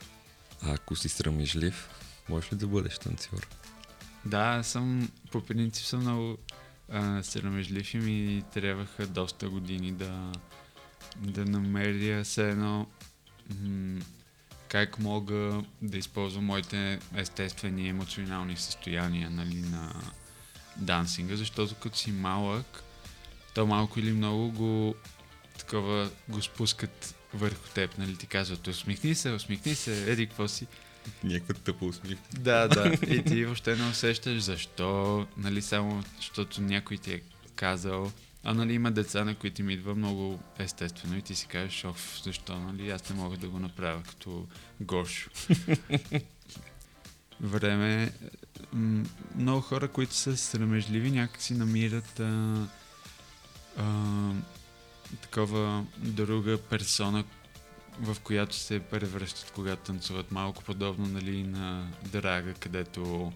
А 0.62 0.74
ако 0.74 0.96
си 0.96 1.08
срамежлив, 1.08 1.90
можеш 2.28 2.52
ли 2.52 2.56
да 2.56 2.66
бъдеш 2.66 2.98
танцор? 2.98 3.46
Да, 4.24 4.62
съм, 4.62 5.10
по 5.30 5.40
принцип 5.40 5.86
съм 5.86 6.00
много 6.00 6.38
а, 6.88 7.22
срамежлив 7.22 7.94
и 7.94 7.98
ми 7.98 8.44
трябваха 8.54 9.06
доста 9.06 9.48
години 9.48 9.92
да, 9.92 10.32
да 11.16 11.44
намеря 11.44 12.24
се 12.24 12.50
едно 12.50 12.86
м- 13.60 14.00
как 14.68 14.98
мога 14.98 15.62
да 15.82 15.98
използвам 15.98 16.44
моите 16.44 16.98
естествени 17.16 17.88
емоционални 17.88 18.56
състояния 18.56 19.30
нали, 19.30 19.60
на 19.60 19.92
дансинга, 20.76 21.36
защото 21.36 21.74
като 21.74 21.98
си 21.98 22.12
малък, 22.12 22.82
то 23.54 23.66
малко 23.66 24.00
или 24.00 24.12
много 24.12 24.50
го 24.50 24.94
такова 25.58 26.10
го 26.28 26.42
спускат 26.42 27.14
върху 27.34 27.68
теб, 27.74 27.98
нали 27.98 28.16
ти 28.16 28.26
казват, 28.26 28.66
усмихни 28.66 29.14
се, 29.14 29.30
усмихни 29.30 29.74
се, 29.74 30.12
еди 30.12 30.26
какво 30.26 30.48
си. 30.48 30.66
Някаква 31.24 31.54
тъпа 31.54 31.84
усмивка. 31.84 32.28
Да, 32.38 32.68
да. 32.68 32.92
И 33.14 33.24
ти 33.24 33.44
въобще 33.44 33.76
не 33.76 33.88
усещаш 33.88 34.42
защо, 34.42 35.26
нали, 35.36 35.62
само 35.62 36.04
защото 36.16 36.62
някой 36.62 36.96
ти 36.96 37.12
е 37.12 37.20
казал. 37.54 38.12
А 38.48 38.54
нали 38.54 38.74
има 38.74 38.90
деца, 38.90 39.24
на 39.24 39.34
които 39.34 39.60
им 39.60 39.70
идва 39.70 39.94
много 39.94 40.40
естествено 40.58 41.16
и 41.16 41.22
ти 41.22 41.34
си 41.34 41.46
кажеш, 41.46 41.84
оф, 41.84 42.20
защо, 42.24 42.58
нали, 42.58 42.90
аз 42.90 43.10
не 43.10 43.16
мога 43.16 43.36
да 43.36 43.48
го 43.48 43.58
направя 43.58 44.02
като 44.02 44.46
Гошо. 44.80 45.30
Време, 47.40 48.12
много 49.36 49.60
хора, 49.60 49.88
които 49.88 50.14
са 50.14 50.36
срамежливи, 50.36 51.10
някакси 51.10 51.54
намират 51.54 52.20
а, 52.20 52.66
а, 53.76 54.32
такова 55.22 55.84
друга 55.98 56.58
персона, 56.58 57.24
в 58.00 58.16
която 58.22 58.56
се 58.56 58.80
превръщат, 58.80 59.50
когато 59.50 59.82
танцуват. 59.82 60.30
Малко 60.30 60.64
подобно 60.64 61.06
нали, 61.06 61.42
на 61.42 61.88
Драга, 62.12 62.54
където 62.54 63.32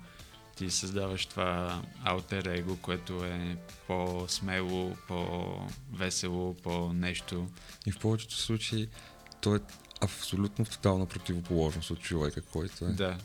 ти 0.61 0.71
създаваш 0.71 1.27
това 1.27 1.83
аутер 2.05 2.45
его, 2.45 2.77
което 2.77 3.25
е 3.25 3.57
по-смело, 3.87 4.97
по-весело, 5.09 6.55
по-нещо. 6.55 7.49
И 7.87 7.93
в 7.93 7.99
повечето 7.99 8.35
случаи 8.35 8.89
то 9.41 9.57
е 9.57 9.61
абсолютно 10.01 10.65
тотална 10.65 11.07
противоположност 11.07 11.91
от 11.91 12.01
човека, 12.01 12.43
който 12.43 12.85
е. 12.85 12.89
Да. 12.89 13.19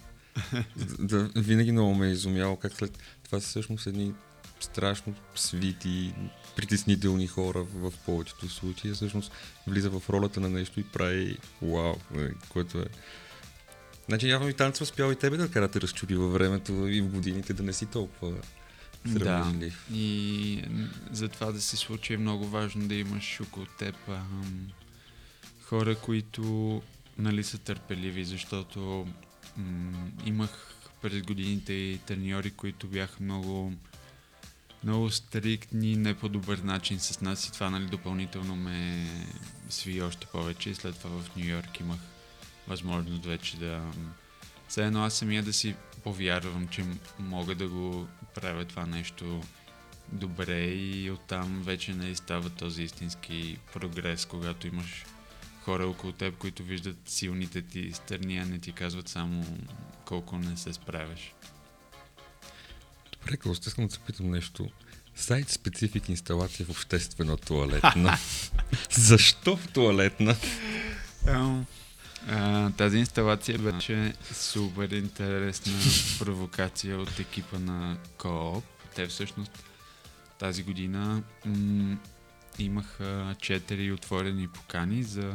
да, 1.00 1.30
винаги 1.36 1.72
много 1.72 1.96
ме 1.96 2.08
е 2.08 2.12
изумяло 2.12 2.56
как 2.56 2.74
след 2.74 3.00
това 3.24 3.40
са 3.40 3.48
всъщност 3.48 3.88
едни 3.88 4.14
страшно 4.60 5.16
свити, 5.36 6.14
притеснителни 6.56 7.28
хора 7.28 7.64
в 7.64 7.94
повечето 8.06 8.50
случаи. 8.50 8.92
Всъщност 8.92 9.32
влиза 9.68 9.90
в 9.90 10.10
ролята 10.10 10.40
на 10.40 10.50
нещо 10.50 10.80
и 10.80 10.84
прави 10.84 11.38
вау, 11.62 11.96
е, 12.18 12.32
което 12.50 12.80
е... 12.80 12.86
Значи 14.08 14.30
явно 14.30 14.50
и 14.50 14.54
танца 14.54 14.84
успял 14.84 15.12
и 15.12 15.16
тебе 15.16 15.38
да 15.38 15.52
кара 15.52 15.68
те 15.68 15.82
разчуди 15.82 16.16
във 16.16 16.34
времето 16.34 16.88
и 16.88 17.02
в 17.02 17.08
годините 17.08 17.54
да 17.54 17.64
не 17.64 17.74
си 17.74 17.86
толкова 17.86 18.34
да. 19.06 19.52
И 19.94 20.64
за 21.12 21.28
това 21.28 21.52
да 21.52 21.62
се 21.62 21.78
случи 21.78 22.14
е 22.14 22.18
много 22.18 22.48
важно 22.48 22.88
да 22.88 22.96
имаш 22.96 23.42
около 23.42 23.66
теб 23.66 23.96
ам, 24.10 24.68
хора, 25.64 25.96
които 25.96 26.82
нали, 27.18 27.44
са 27.44 27.58
търпеливи, 27.58 28.26
защото 28.26 29.08
м- 29.58 30.08
имах 30.26 30.76
през 31.02 31.22
годините 31.22 31.74
и 31.74 32.00
треньори, 32.06 32.52
които 32.52 32.88
бяха 32.88 33.24
много 33.24 33.74
много 34.84 35.10
стриктни, 35.12 35.96
не 35.96 36.14
по 36.14 36.30
добър 36.30 36.58
начин 36.58 37.00
с 37.00 37.22
нас 37.22 37.48
и 37.48 37.52
това 37.52 37.70
нали, 37.70 37.86
допълнително 37.86 38.56
ме 38.56 39.10
сви 39.70 40.02
още 40.02 40.28
повече 40.28 40.76
след 40.76 40.96
това 40.96 41.22
в 41.22 41.36
Нью 41.36 41.46
Йорк 41.46 41.80
имах 41.80 42.00
възможност 42.68 43.26
вече 43.26 43.58
да... 43.58 43.92
Все 44.68 44.86
едно 44.86 45.04
аз 45.04 45.14
самия 45.14 45.44
да 45.44 45.54
си 45.54 45.76
повярвам, 46.04 46.68
че 46.68 46.86
мога 47.20 47.56
да 47.56 47.68
го 47.68 48.08
правя 48.36 48.66
това 48.66 48.86
нещо 48.86 49.44
добре 50.12 50.66
и 50.66 51.12
оттам 51.12 51.62
вече 51.66 51.94
не 51.94 52.16
става 52.16 52.50
този 52.50 52.84
истински 52.84 53.58
прогрес, 53.74 54.26
когато 54.26 54.68
имаш 54.68 55.06
хора 55.64 55.88
около 55.88 56.14
теб, 56.14 56.38
които 56.38 56.64
виждат 56.64 56.98
силните 57.06 57.62
ти 57.62 57.92
страни, 57.94 58.38
а 58.38 58.46
не 58.46 58.60
ти 58.60 58.72
казват 58.72 59.08
само 59.08 59.46
колко 60.06 60.38
не 60.38 60.58
се 60.58 60.74
справяш. 60.74 61.34
Добре, 63.20 63.38
Кост, 63.38 63.68
искам 63.68 63.88
да 63.88 63.94
се 63.94 64.00
питам 64.00 64.32
нещо. 64.32 64.70
Сайт 65.16 65.50
специфик 65.50 66.10
инсталация 66.10 66.66
в 66.66 66.70
обществена 66.70 67.38
туалетна. 67.38 68.18
Защо 68.92 69.58
в 69.58 69.68
туалетна? 69.68 70.36
А, 72.28 72.72
тази 72.72 72.98
инсталация 72.98 73.60
беше 73.60 74.14
супер 74.34 74.90
интересна 74.90 75.74
провокация 76.20 77.00
от 77.00 77.20
екипа 77.20 77.60
на 77.60 77.98
Кооп. 78.18 78.64
Те 78.96 79.08
всъщност 79.08 79.64
тази 80.40 80.64
година 80.64 81.24
м- 81.46 81.98
имаха 82.60 83.36
четири 83.42 83.92
отворени 83.92 84.48
покани 84.48 85.04
за 85.04 85.34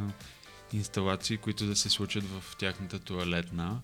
инсталации, 0.73 1.37
които 1.37 1.65
да 1.65 1.75
се 1.75 1.89
случат 1.89 2.23
в 2.23 2.55
тяхната 2.57 2.99
туалетна. 2.99 3.81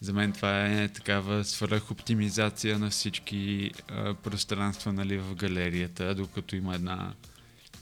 За 0.00 0.12
мен 0.12 0.32
това 0.32 0.66
е 0.66 0.88
такава 0.88 1.44
свръхоптимизация 1.44 2.78
на 2.78 2.90
всички 2.90 3.70
а, 3.88 4.14
пространства 4.14 4.92
нали, 4.92 5.18
в 5.18 5.34
галерията, 5.34 6.14
докато 6.14 6.56
има 6.56 6.74
една 6.74 7.14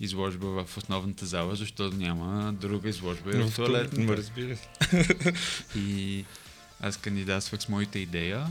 изложба 0.02 0.64
в 0.64 0.76
основната 0.76 1.26
зала, 1.26 1.56
защото 1.56 1.96
няма 1.96 2.52
друга 2.52 2.88
изложба 2.88 3.30
и 3.30 3.42
в 3.42 3.54
туалетната. 3.56 4.16
разбира 4.16 4.56
се. 4.56 4.68
И 5.76 6.24
аз 6.80 6.96
кандидатствах 6.96 7.62
с 7.62 7.68
моята 7.68 7.98
идея 7.98 8.46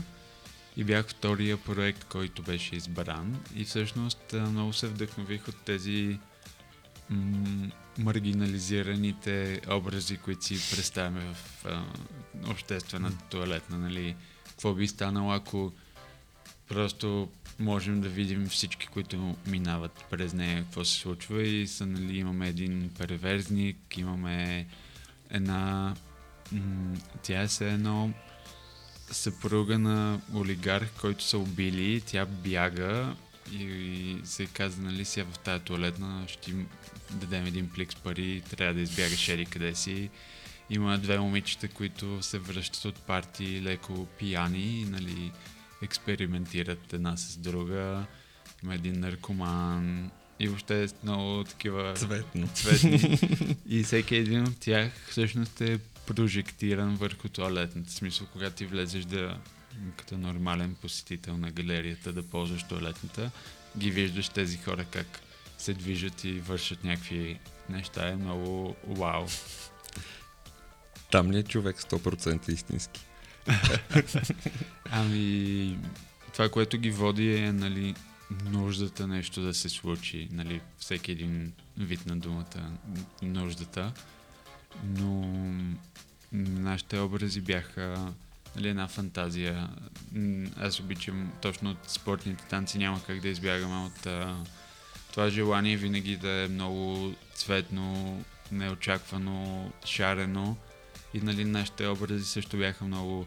и 0.76 0.84
бях 0.84 1.08
втория 1.08 1.56
проект, 1.56 2.04
който 2.04 2.42
беше 2.42 2.76
избран. 2.76 3.40
И 3.56 3.64
всъщност 3.64 4.32
много 4.32 4.72
се 4.72 4.86
вдъхнових 4.86 5.48
от 5.48 5.56
тези 5.56 6.18
м- 7.10 7.70
маргинализираните 7.98 9.60
образи, 9.70 10.16
които 10.16 10.44
си 10.44 10.76
представяме 10.76 11.34
в 11.34 11.66
а, 11.66 11.84
обществената 12.50 13.24
туалетна. 13.30 13.78
Нали? 13.78 14.16
Какво 14.48 14.74
би 14.74 14.88
станало, 14.88 15.32
ако 15.32 15.72
просто 16.68 17.28
можем 17.58 18.00
да 18.00 18.08
видим 18.08 18.46
всички, 18.46 18.86
които 18.86 19.36
минават 19.46 20.04
през 20.10 20.32
нея, 20.32 20.62
какво 20.62 20.84
се 20.84 21.00
случва 21.00 21.42
и 21.42 21.66
са, 21.66 21.86
нали, 21.86 22.18
имаме 22.18 22.48
един 22.48 22.90
перверзник, 22.98 23.98
имаме 23.98 24.66
една... 25.30 25.94
М- 26.52 26.96
тя 27.22 27.42
е 27.42 27.48
едно 27.60 28.12
съпруга 29.10 29.78
на 29.78 30.20
олигарх, 30.34 30.90
който 31.00 31.24
са 31.24 31.38
убили, 31.38 32.02
тя 32.06 32.26
бяга 32.26 33.16
и, 33.52 33.64
и 33.64 34.20
се 34.24 34.46
каза, 34.46 34.82
нали, 34.82 35.04
сега 35.04 35.26
в 35.32 35.38
тази 35.38 35.64
туалетна 35.64 36.24
ще 36.28 36.50
им 36.50 36.68
дадем 37.10 37.46
един 37.46 37.70
плик 37.70 37.92
с 37.92 37.96
пари, 37.96 38.42
трябва 38.50 38.74
да 38.74 38.80
избягаш 38.80 39.28
еди 39.28 39.46
къде 39.46 39.74
си. 39.74 40.10
Има 40.70 40.98
две 40.98 41.18
момичета, 41.18 41.68
които 41.68 42.22
се 42.22 42.38
връщат 42.38 42.84
от 42.84 42.96
парти 42.96 43.62
леко 43.62 44.06
пияни, 44.18 44.86
нали, 44.90 45.32
експериментират 45.82 46.92
една 46.92 47.16
с 47.16 47.36
друга. 47.36 48.04
Има 48.62 48.74
един 48.74 49.00
наркоман 49.00 50.10
и 50.40 50.48
въобще 50.48 50.84
е 50.84 50.88
много 51.02 51.44
такива 51.44 51.94
Цветно. 51.94 52.48
цветни. 52.54 53.18
и 53.68 53.82
всеки 53.82 54.16
един 54.16 54.42
от 54.42 54.60
тях 54.60 54.92
всъщност 55.08 55.60
е 55.60 55.78
прожектиран 56.06 56.94
върху 56.94 57.28
туалетната. 57.28 57.90
В 57.90 57.94
смисъл, 57.94 58.26
когато 58.32 58.56
ти 58.56 58.66
влезеш 58.66 59.04
да 59.04 59.38
като 59.96 60.18
нормален 60.18 60.74
посетител 60.74 61.36
на 61.36 61.50
галерията 61.50 62.12
да 62.12 62.22
ползваш 62.22 62.62
туалетната, 62.62 63.30
ги 63.78 63.90
виждаш 63.90 64.28
тези 64.28 64.58
хора 64.58 64.84
как 64.84 65.20
се 65.58 65.74
движат 65.74 66.24
и 66.24 66.32
вършат 66.32 66.84
някакви 66.84 67.40
неща. 67.68 68.08
Е 68.08 68.16
много 68.16 68.76
вау. 68.86 69.26
Там 71.10 71.32
ли 71.32 71.38
е 71.38 71.42
човек 71.42 71.76
100% 71.76 72.48
истински? 72.48 73.06
ами, 74.90 75.78
това, 76.32 76.48
което 76.48 76.78
ги 76.78 76.90
води 76.90 77.34
е, 77.34 77.52
нали, 77.52 77.94
нуждата 78.44 79.06
нещо 79.06 79.40
да 79.40 79.54
се 79.54 79.68
случи, 79.68 80.28
нали, 80.32 80.60
всеки 80.78 81.12
един 81.12 81.52
вид 81.78 82.06
на 82.06 82.16
думата, 82.16 82.72
нуждата. 83.22 83.92
Но 84.84 85.34
нашите 86.32 86.98
образи 86.98 87.40
бяха 87.40 88.12
нали, 88.56 88.68
една 88.68 88.88
фантазия. 88.88 89.68
Аз 90.56 90.80
обичам 90.80 91.32
точно 91.42 91.70
от 91.70 91.90
спортните 91.90 92.44
танци, 92.44 92.78
няма 92.78 93.02
как 93.06 93.20
да 93.20 93.28
избягам 93.28 93.86
от 93.86 94.06
а, 94.06 94.36
това 95.10 95.30
желание 95.30 95.76
винаги 95.76 96.16
да 96.16 96.30
е 96.30 96.48
много 96.48 97.14
цветно, 97.34 98.18
неочаквано, 98.52 99.70
шарено. 99.84 100.56
И 101.14 101.20
нали, 101.20 101.44
нашите 101.44 101.86
образи 101.86 102.24
също 102.24 102.56
бяха 102.56 102.84
много 102.84 103.26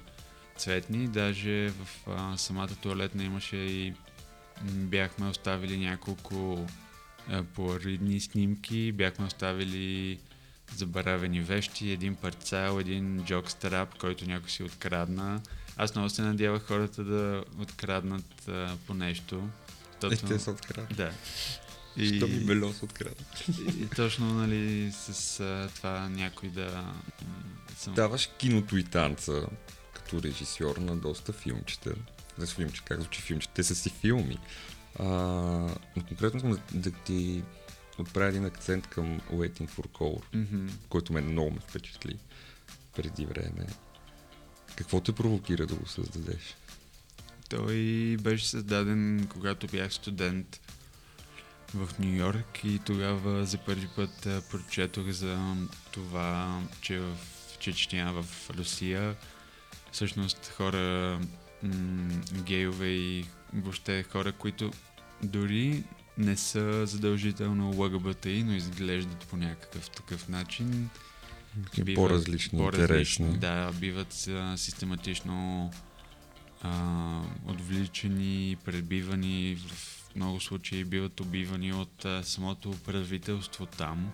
цветни. 0.58 1.08
Даже 1.08 1.70
в 1.70 2.08
а, 2.08 2.38
самата 2.38 2.76
туалетна 2.82 3.24
имаше 3.24 3.58
и 3.58 3.94
бяхме 4.64 5.28
оставили 5.28 5.78
няколко 5.78 6.68
а, 7.30 7.44
поларидни 7.44 8.20
снимки, 8.20 8.92
бяхме 8.92 9.26
оставили 9.26 10.20
забравени 10.76 11.42
вещи, 11.42 11.92
един 11.92 12.16
парцал, 12.16 12.80
един 12.80 13.24
джок 13.26 13.52
страп, 13.52 13.98
който 13.98 14.26
някой 14.26 14.50
си 14.50 14.64
открадна. 14.64 15.42
Аз 15.78 15.96
много 15.96 16.10
се 16.10 16.22
надявах 16.22 16.68
хората 16.68 17.04
да 17.04 17.44
откраднат 17.60 18.48
а, 18.48 18.78
по 18.88 18.94
нещо. 18.94 19.50
Тото... 20.00 20.14
Е, 20.14 20.18
те 20.18 20.40
са 20.40 20.52
откраднат. 20.52 20.98
Да. 20.98 21.12
И... 21.98 22.18
Що 22.18 22.28
ми 22.28 22.40
бело 22.40 22.74
се 22.74 22.86
откраднат. 22.86 23.48
И, 23.82 23.88
точно, 23.96 24.34
нали, 24.34 24.92
с 24.92 25.40
а, 25.40 25.70
това 25.76 26.10
някой 26.10 26.50
да... 26.50 26.94
Съм... 27.78 27.94
Даваш 27.94 28.30
киното 28.38 28.78
и 28.78 28.84
танца 28.84 29.48
като 29.94 30.24
режисьор 30.24 30.78
на 30.78 30.98
доста 30.98 31.34
филмчета. 31.34 31.94
Не 32.38 32.46
филмче, 32.46 32.82
как 32.86 33.02
звучи 33.02 33.22
филмче? 33.22 33.50
Те 33.54 33.64
са 33.64 33.76
си 33.76 33.90
филми. 33.90 34.38
А, 35.00 35.06
но 35.96 36.04
конкретно 36.08 36.40
съм 36.40 36.52
да, 36.52 36.60
да 36.74 36.92
ти 36.92 37.44
отправя 38.00 38.28
един 38.28 38.46
акцент 38.46 38.88
към 38.88 39.20
Waiting 39.20 39.70
for 39.70 39.88
Color, 39.88 40.24
mm-hmm. 40.36 40.70
който 40.90 41.14
мен 41.14 41.26
много 41.26 41.52
ме 41.52 41.60
впечатли 41.60 42.18
преди 42.96 43.26
време. 43.26 43.68
Какво 44.76 45.02
те 45.02 45.12
провокира 45.12 45.66
да 45.66 45.76
го 45.76 45.88
създадеш? 45.88 46.56
Той 47.50 47.76
беше 48.22 48.48
създаден, 48.48 49.28
когато 49.30 49.68
бях 49.68 49.94
студент 49.94 50.62
в 51.74 51.90
Нью 52.00 52.16
Йорк 52.16 52.64
и 52.64 52.80
тогава 52.80 53.46
за 53.46 53.58
първи 53.58 53.88
път 53.96 54.28
прочетох 54.52 55.10
за 55.10 55.56
това, 55.92 56.62
че 56.82 57.00
в 57.00 57.16
Чечня, 57.60 58.14
в 58.14 58.50
Русия, 58.50 59.16
всъщност 59.92 60.52
хора, 60.58 61.20
м- 61.64 62.22
гейове 62.34 62.88
и 62.88 63.26
въобще 63.54 64.04
хора, 64.04 64.32
които 64.32 64.72
дори 65.24 65.84
не 66.18 66.38
са 66.38 66.86
задължително 66.86 67.70
ЛГБТИ, 67.70 68.44
но 68.44 68.54
изглеждат 68.54 69.28
по 69.28 69.38
някакъв 69.38 69.90
такъв 69.90 70.30
начин. 70.30 70.90
Биват, 71.84 71.96
по-различни, 71.96 72.60
по-различни 72.60 72.84
интересни. 72.84 73.38
Да, 73.38 73.72
биват 73.80 74.28
а, 74.28 74.58
систематично 74.58 75.72
а, 76.62 77.22
отвличани, 77.46 78.58
пребивани, 78.66 79.58
в 79.68 80.05
много 80.16 80.40
случаи 80.42 80.84
биват 80.84 81.20
убивани 81.20 81.74
от 81.74 82.06
а, 82.06 82.24
самото 82.24 82.72
правителство 82.86 83.66
там 83.66 84.12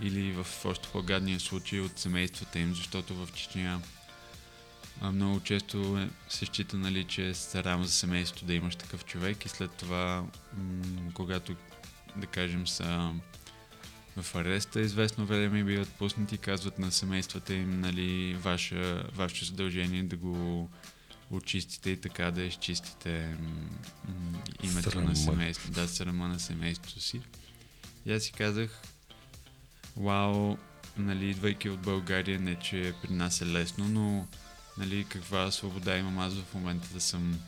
или 0.00 0.32
в 0.32 0.46
още 0.64 0.88
по-гадния 0.88 1.40
случай 1.40 1.80
от 1.80 1.98
семействата 1.98 2.58
им, 2.58 2.74
защото 2.74 3.14
в 3.14 3.28
Чечня 3.34 3.80
а, 5.00 5.12
много 5.12 5.40
често 5.40 5.98
е, 5.98 6.08
се 6.28 6.46
счита, 6.46 6.76
нали, 6.76 7.04
че 7.04 7.28
е 7.28 7.34
срам 7.34 7.84
за 7.84 7.92
семейството 7.92 8.44
да 8.44 8.54
имаш 8.54 8.76
такъв 8.76 9.04
човек 9.04 9.44
и 9.44 9.48
след 9.48 9.70
това, 9.70 10.24
м- 10.56 11.12
когато, 11.14 11.56
да 12.16 12.26
кажем, 12.26 12.66
са 12.66 13.12
в 14.16 14.34
ареста 14.34 14.80
известно 14.80 15.26
време 15.26 15.64
биват 15.64 15.88
пуснати, 15.88 16.38
казват 16.38 16.78
на 16.78 16.92
семействата 16.92 17.54
им, 17.54 17.80
нали, 17.80 18.34
ваше, 18.34 19.02
ваше 19.14 19.44
задължение 19.44 20.02
да 20.02 20.16
го 20.16 20.70
очистите 21.30 21.90
и 21.90 22.00
така 22.00 22.30
да 22.30 22.42
изчистите 22.42 23.36
м- 23.40 24.38
името 24.62 24.90
срама. 24.90 25.08
на 25.08 25.16
семейството, 25.16 25.80
да, 25.80 25.88
срама 25.88 26.28
на 26.28 26.40
семейството 26.40 27.00
си. 27.00 27.20
И 28.06 28.12
аз 28.12 28.22
си 28.22 28.32
казах, 28.32 28.82
вау, 29.96 30.56
нали, 30.96 31.30
идвайки 31.30 31.68
от 31.68 31.80
България, 31.80 32.40
не 32.40 32.54
че 32.58 32.94
при 33.02 33.12
нас 33.12 33.40
е 33.40 33.46
лесно, 33.46 33.88
но 33.88 34.26
нали, 34.78 35.06
каква 35.08 35.50
свобода 35.50 35.96
имам 35.96 36.18
аз 36.18 36.34
в 36.34 36.54
момента 36.54 36.88
да 36.92 37.00
съм 37.00 37.40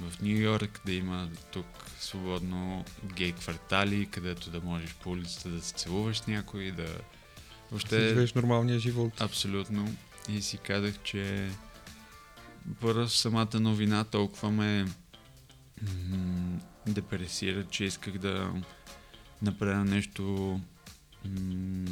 в 0.00 0.22
Нью 0.22 0.40
Йорк, 0.40 0.80
да 0.86 0.92
има 0.92 1.28
тук 1.52 1.66
свободно 2.00 2.84
гей 3.04 3.32
квартали, 3.32 4.06
където 4.06 4.50
да 4.50 4.60
можеш 4.60 4.94
по 4.94 5.10
улицата 5.10 5.48
да 5.48 5.62
се 5.62 5.74
целуваш 5.74 6.18
с 6.18 6.26
някой, 6.26 6.70
да 6.70 6.96
въобще... 7.70 8.08
живееш 8.08 8.32
нормалния 8.32 8.78
живот. 8.78 9.20
Абсолютно. 9.20 9.96
И 10.28 10.42
си 10.42 10.58
казах, 10.58 10.94
че 11.02 11.50
първо 12.80 13.08
самата 13.08 13.60
новина 13.60 14.04
толкова 14.04 14.50
ме 14.50 14.86
м- 15.82 16.60
депресира, 16.86 17.64
че 17.64 17.84
исках 17.84 18.18
да 18.18 18.52
направя 19.42 19.84
нещо, 19.84 20.22
м- 21.24 21.90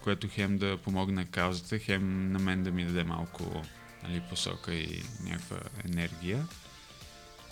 което 0.00 0.28
хем 0.30 0.58
да 0.58 0.76
помогне 0.76 1.24
каузата, 1.24 1.78
хем 1.78 2.32
на 2.32 2.38
мен 2.38 2.62
да 2.62 2.70
ми 2.70 2.84
даде 2.84 3.04
малко 3.04 3.62
нали, 4.02 4.22
посока 4.30 4.74
и 4.74 5.02
някаква 5.24 5.58
енергия. 5.84 6.46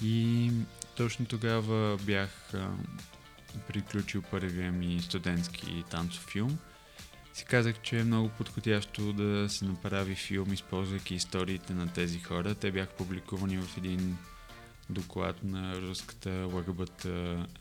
И 0.02 0.50
точно 0.96 1.26
тогава 1.26 1.96
бях 1.96 2.54
а, 2.54 2.70
приключил 3.68 4.22
първия 4.22 4.72
ми 4.72 5.00
студентски 5.02 5.85
танцов 5.90 6.26
филм. 6.33 6.59
Си 7.40 7.46
казах, 7.46 7.81
че 7.83 7.98
е 7.98 8.05
много 8.05 8.29
подходящо 8.29 9.12
да 9.12 9.48
се 9.48 9.64
направи 9.64 10.14
филм, 10.14 10.53
използвайки 10.53 11.14
историите 11.14 11.74
на 11.74 11.92
тези 11.92 12.18
хора. 12.18 12.55
Те 12.55 12.70
бяха 12.70 12.92
публикувани 12.92 13.59
в 13.59 13.76
един 13.76 14.16
доклад 14.90 15.44
на 15.44 15.81
руската 15.81 16.48
ЛГБТ 16.53 17.07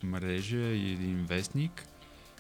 мрежа 0.04 0.58
и 0.58 0.92
един 0.92 1.26
вестник. 1.26 1.84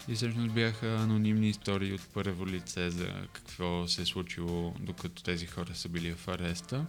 И 0.07 0.15
всъщност 0.15 0.53
бяха 0.53 0.87
анонимни 0.87 1.49
истории 1.49 1.93
от 1.93 2.01
първо 2.13 2.47
лице 2.47 2.89
за 2.89 3.27
какво 3.33 3.87
се 3.87 4.01
е 4.01 4.05
случило 4.05 4.73
докато 4.79 5.23
тези 5.23 5.45
хора 5.47 5.75
са 5.75 5.89
били 5.89 6.13
в 6.13 6.27
ареста. 6.27 6.85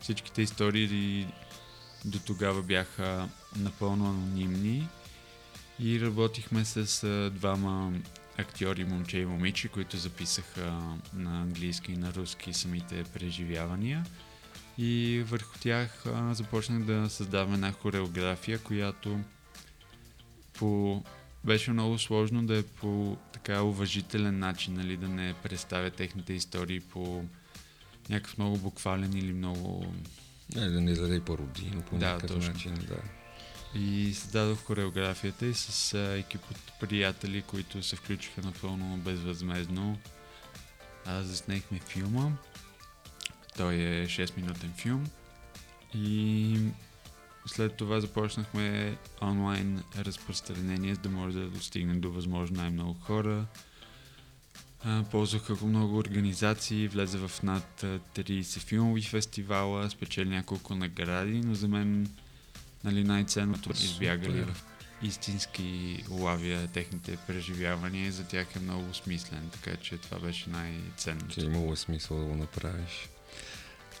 Всичките 0.00 0.42
истории 0.42 1.26
до 2.04 2.18
тогава 2.18 2.62
бяха 2.62 3.28
напълно 3.56 4.06
анонимни 4.06 4.88
и 5.80 6.00
работихме 6.00 6.64
с 6.64 7.30
двама 7.34 7.92
актьори, 8.38 8.84
момче 8.84 9.18
и 9.18 9.26
момиче, 9.26 9.68
които 9.68 9.96
записаха 9.96 10.96
на 11.14 11.42
английски 11.42 11.92
и 11.92 11.96
на 11.96 12.14
руски 12.14 12.52
самите 12.52 13.04
преживявания. 13.04 14.06
И 14.78 15.22
върху 15.26 15.58
тях 15.58 16.06
а, 16.06 16.34
започнах 16.34 16.84
да 16.84 17.10
създавам 17.10 17.54
една 17.54 17.72
хореография, 17.72 18.58
която 18.58 19.20
по 20.58 21.02
беше 21.44 21.70
много 21.70 21.98
сложно 21.98 22.46
да 22.46 22.58
е 22.58 22.62
по 22.62 23.16
така 23.32 23.62
уважителен 23.62 24.38
начин, 24.38 24.74
нали, 24.74 24.96
да 24.96 25.08
не 25.08 25.34
представя 25.42 25.90
техните 25.90 26.32
истории 26.32 26.80
по 26.80 27.24
някакъв 28.10 28.38
много 28.38 28.58
буквален 28.58 29.16
или 29.16 29.32
много... 29.32 29.94
Не, 30.54 30.68
да 30.68 30.80
не 30.80 30.90
издаде 30.90 31.20
пародийно 31.20 31.82
по 31.82 31.98
да, 31.98 32.06
някакъв 32.06 32.30
точно. 32.30 32.52
начин, 32.52 32.74
да. 32.74 33.21
И 33.74 34.14
създадох 34.14 34.64
хореографията 34.64 35.46
и 35.46 35.54
с 35.54 35.98
екип 35.98 36.50
от 36.50 36.72
приятели, 36.80 37.42
които 37.42 37.82
се 37.82 37.96
включиха 37.96 38.40
напълно 38.42 38.96
безвъзмезно. 38.96 39.98
Аз 41.06 41.26
заснехме 41.26 41.78
филма. 41.78 42.30
Той 43.56 43.74
е 43.74 44.06
6-минутен 44.06 44.72
филм. 44.76 45.06
И 45.94 46.58
след 47.46 47.76
това 47.76 48.00
започнахме 48.00 48.96
онлайн 49.22 49.82
разпространение, 49.98 50.94
за 50.94 51.00
да 51.00 51.08
може 51.08 51.38
да 51.38 51.50
достигне 51.50 51.94
до 51.94 52.12
възможно 52.12 52.56
най-много 52.56 52.94
хора. 52.94 53.46
Ползвах 55.10 55.62
много 55.62 55.98
организации, 55.98 56.88
влезе 56.88 57.18
в 57.18 57.42
над 57.42 57.80
30 57.82 58.58
филмови 58.58 59.02
фестивала, 59.02 59.90
спечели 59.90 60.28
няколко 60.28 60.74
награди, 60.74 61.40
но 61.40 61.54
за 61.54 61.68
мен 61.68 62.16
нали, 62.84 63.04
най-ценното 63.04 63.70
избягали 63.72 64.40
в 64.42 64.64
истински 65.02 66.04
лавия 66.10 66.66
техните 66.68 67.16
преживявания 67.26 68.12
за 68.12 68.24
тях 68.24 68.56
е 68.56 68.58
много 68.58 68.94
смислен, 68.94 69.50
така 69.52 69.76
че 69.76 69.98
това 69.98 70.18
беше 70.18 70.50
най-ценното. 70.50 71.34
Че 71.34 71.40
имало 71.40 71.76
смисъл 71.76 72.18
да 72.18 72.24
го 72.24 72.36
направиш. 72.36 73.08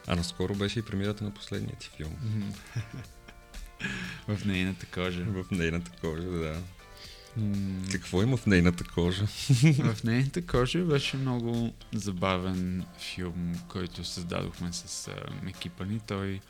А 0.06 0.16
наскоро 0.16 0.54
беше 0.54 0.78
и 0.78 0.82
премиерата 0.82 1.24
на 1.24 1.30
последния 1.30 1.76
ти 1.76 1.90
филм. 1.96 2.16
в 4.28 4.44
нейната 4.44 4.86
кожа. 4.86 5.24
В 5.24 5.46
нейната 5.50 5.90
кожа, 6.00 6.22
да. 6.22 6.60
Какво 7.92 8.22
има 8.22 8.36
в 8.36 8.46
нейната 8.46 8.84
кожа? 8.84 9.26
В 9.94 10.04
нейната 10.04 10.46
кожа 10.46 10.78
беше 10.78 11.16
много 11.16 11.72
забавен 11.94 12.84
филм, 12.98 13.54
който 13.68 14.04
създадохме 14.04 14.72
с 14.72 15.08
а, 15.08 15.48
екипа 15.48 15.84
ни. 15.84 16.00
Той, 16.06 16.40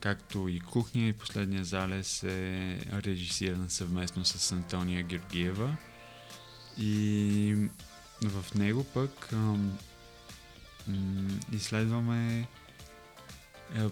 както 0.00 0.48
и 0.48 0.60
Кухня 0.60 1.08
и 1.08 1.12
Последния 1.12 1.64
залез 1.64 2.22
е 2.22 2.78
режисиран 2.92 3.70
съвместно 3.70 4.24
с 4.24 4.52
Антония 4.52 5.02
Георгиева. 5.02 5.76
И 6.78 7.68
в 8.24 8.54
него 8.54 8.84
пък 8.84 9.32
ам, 9.32 9.78
изследваме 11.52 12.48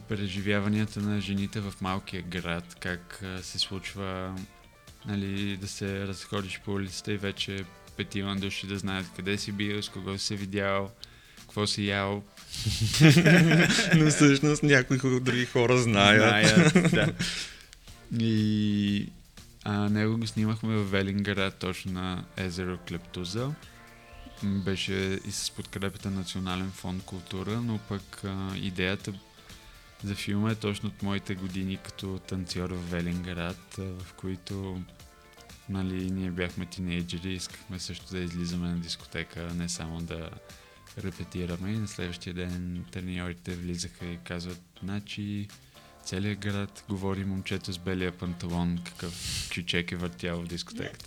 преживяванията 0.08 1.00
на 1.00 1.20
жените 1.20 1.60
в 1.60 1.74
малкия 1.80 2.22
град, 2.22 2.76
как 2.80 3.24
се 3.42 3.58
случва 3.58 4.36
нали, 5.06 5.56
да 5.56 5.68
се 5.68 6.06
разходиш 6.06 6.60
по 6.64 6.72
улицата 6.72 7.12
и 7.12 7.16
вече 7.16 7.64
петима 7.96 8.36
души 8.36 8.66
да 8.66 8.78
знаят 8.78 9.06
къде 9.16 9.38
си 9.38 9.52
бил, 9.52 9.82
с 9.82 9.88
кого 9.88 10.18
си 10.18 10.26
се 10.26 10.36
видял, 10.36 10.90
какво 11.40 11.66
си 11.66 11.86
ял. 11.86 12.24
Но 13.96 14.10
всъщност 14.10 14.62
някои 14.62 14.98
други 15.20 15.46
хора 15.46 15.78
знаят. 15.78 16.48
знаят 16.48 16.90
да. 16.90 17.12
И 18.24 19.08
а, 19.64 19.88
него 19.88 20.18
го 20.18 20.26
снимахме 20.26 20.76
в 20.76 20.90
Велинград, 20.90 21.56
точно 21.58 21.92
на 21.92 22.24
езеро 22.36 22.78
Клептуза. 22.88 23.50
Беше 24.42 25.20
и 25.26 25.32
с 25.32 25.50
подкрепата 25.50 26.10
на 26.10 26.16
Национален 26.16 26.70
фонд 26.70 27.02
култура, 27.02 27.60
но 27.60 27.78
пък 27.78 28.24
а, 28.24 28.56
идеята 28.56 29.12
за 30.04 30.14
филма 30.14 30.50
е 30.50 30.54
точно 30.54 30.88
от 30.88 31.02
моите 31.02 31.34
години 31.34 31.78
като 31.84 32.18
танцор 32.28 32.70
в 32.70 32.90
Велинград, 32.90 33.74
в 33.78 34.12
които 34.16 34.80
нали, 35.68 36.10
ние 36.10 36.30
бяхме 36.30 36.66
тинейджери, 36.66 37.32
искахме 37.32 37.78
също 37.78 38.10
да 38.10 38.18
излизаме 38.18 38.68
на 38.68 38.76
дискотека, 38.76 39.50
не 39.54 39.68
само 39.68 40.00
да 40.00 40.30
репетираме 41.04 41.70
и 41.72 41.78
на 41.78 41.88
следващия 41.88 42.34
ден 42.34 42.84
треньорите 42.92 43.54
влизаха 43.54 44.06
и 44.06 44.18
казват, 44.24 44.60
значи 44.82 45.48
целият 46.04 46.38
град 46.38 46.84
говори 46.88 47.24
момчето 47.24 47.72
с 47.72 47.78
белия 47.78 48.12
панталон, 48.12 48.78
какъв 48.84 49.46
чучек 49.50 49.92
е 49.92 49.96
въртял 49.96 50.42
в 50.42 50.46
дискотеката. 50.46 51.04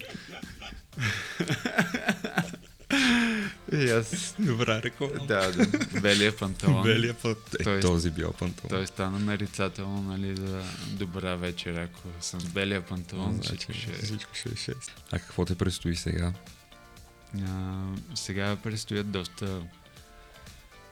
и 3.74 3.90
аз... 3.90 4.36
Добра 4.40 4.82
реклама. 4.82 5.26
Да, 5.28 5.52
да, 5.52 6.02
белия 6.02 6.38
панталон. 6.38 6.84
Белия 6.84 7.14
път. 7.14 7.56
Е, 7.60 7.64
Той- 7.64 7.80
този 7.80 8.12
бял 8.12 8.34
панталон. 8.34 8.70
Той 8.70 8.88
стана 8.88 9.20
нарицателно, 9.20 10.02
нали, 10.02 10.36
за 10.36 10.64
добра 10.92 11.36
вечер, 11.36 11.76
ако 11.76 12.02
съм 12.22 12.42
с 12.42 12.46
белия 12.46 12.82
панталон, 12.82 13.34
значи, 13.34 13.48
всичко 13.48 13.74
ще 13.74 13.92
е. 13.92 13.94
всичко 13.94 14.36
ще 14.36 14.50
е 14.50 14.56
шест. 14.56 15.04
А 15.12 15.20
какво 15.20 15.46
те 15.46 15.56
предстои 15.56 15.96
сега? 15.96 16.34
А, 17.48 17.84
сега 18.16 18.56
предстоят 18.56 19.12
доста 19.12 19.62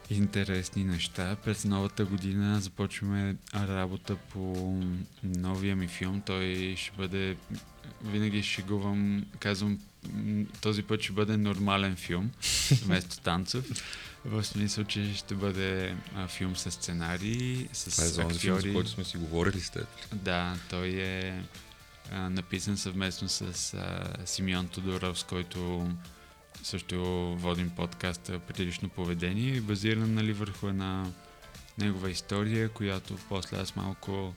интересни 0.10 0.84
неща. 0.84 1.36
През 1.44 1.66
новата 1.66 2.06
година 2.06 2.62
започваме 2.62 3.36
работа 3.56 4.16
по 4.16 4.76
новия 5.24 5.76
ми 5.76 5.88
филм. 5.88 6.22
Той 6.26 6.76
ще 6.78 6.92
бъде, 6.98 7.38
винаги 8.04 8.44
шегувам, 8.44 9.26
казвам, 9.40 9.80
този 10.62 10.84
път 10.84 11.02
ще 11.02 11.14
бъде 11.14 11.38
нормален 11.38 11.96
филм, 11.96 12.32
вместо 12.84 13.20
танцов. 13.20 13.66
В 14.26 14.44
смисъл, 14.44 14.84
че 14.84 15.14
ще 15.16 15.36
бъде 15.36 15.96
а, 16.16 16.28
филм 16.28 16.56
с 16.56 16.72
сценарий, 16.72 17.68
с 17.74 17.92
Това 17.92 18.04
е 18.04 18.08
за 18.08 18.40
филм, 18.40 18.60
за 18.60 18.74
който 18.74 18.90
сме 18.90 19.04
си 19.04 19.18
говорили 19.18 19.60
с 19.60 19.70
теб. 19.70 19.88
Да, 20.14 20.56
той 20.70 20.88
е 20.88 21.44
а, 22.12 22.30
написан 22.30 22.78
съвместно 22.78 23.30
с 23.30 23.74
а, 23.74 24.14
Симеон 24.26 24.68
Тодоров, 24.68 25.20
с 25.20 25.24
който 25.24 25.90
също 26.68 26.98
водим 27.36 27.70
подкаста 27.70 28.40
Прилично 28.40 28.90
поведение 28.90 29.56
и 29.56 29.62
базиран 29.62 30.14
нали, 30.14 30.34
върху 30.34 30.68
една 30.68 31.06
негова 31.78 32.10
история, 32.10 32.70
която 32.70 33.18
после 33.30 33.58
аз 33.58 33.76
малко 33.76 34.34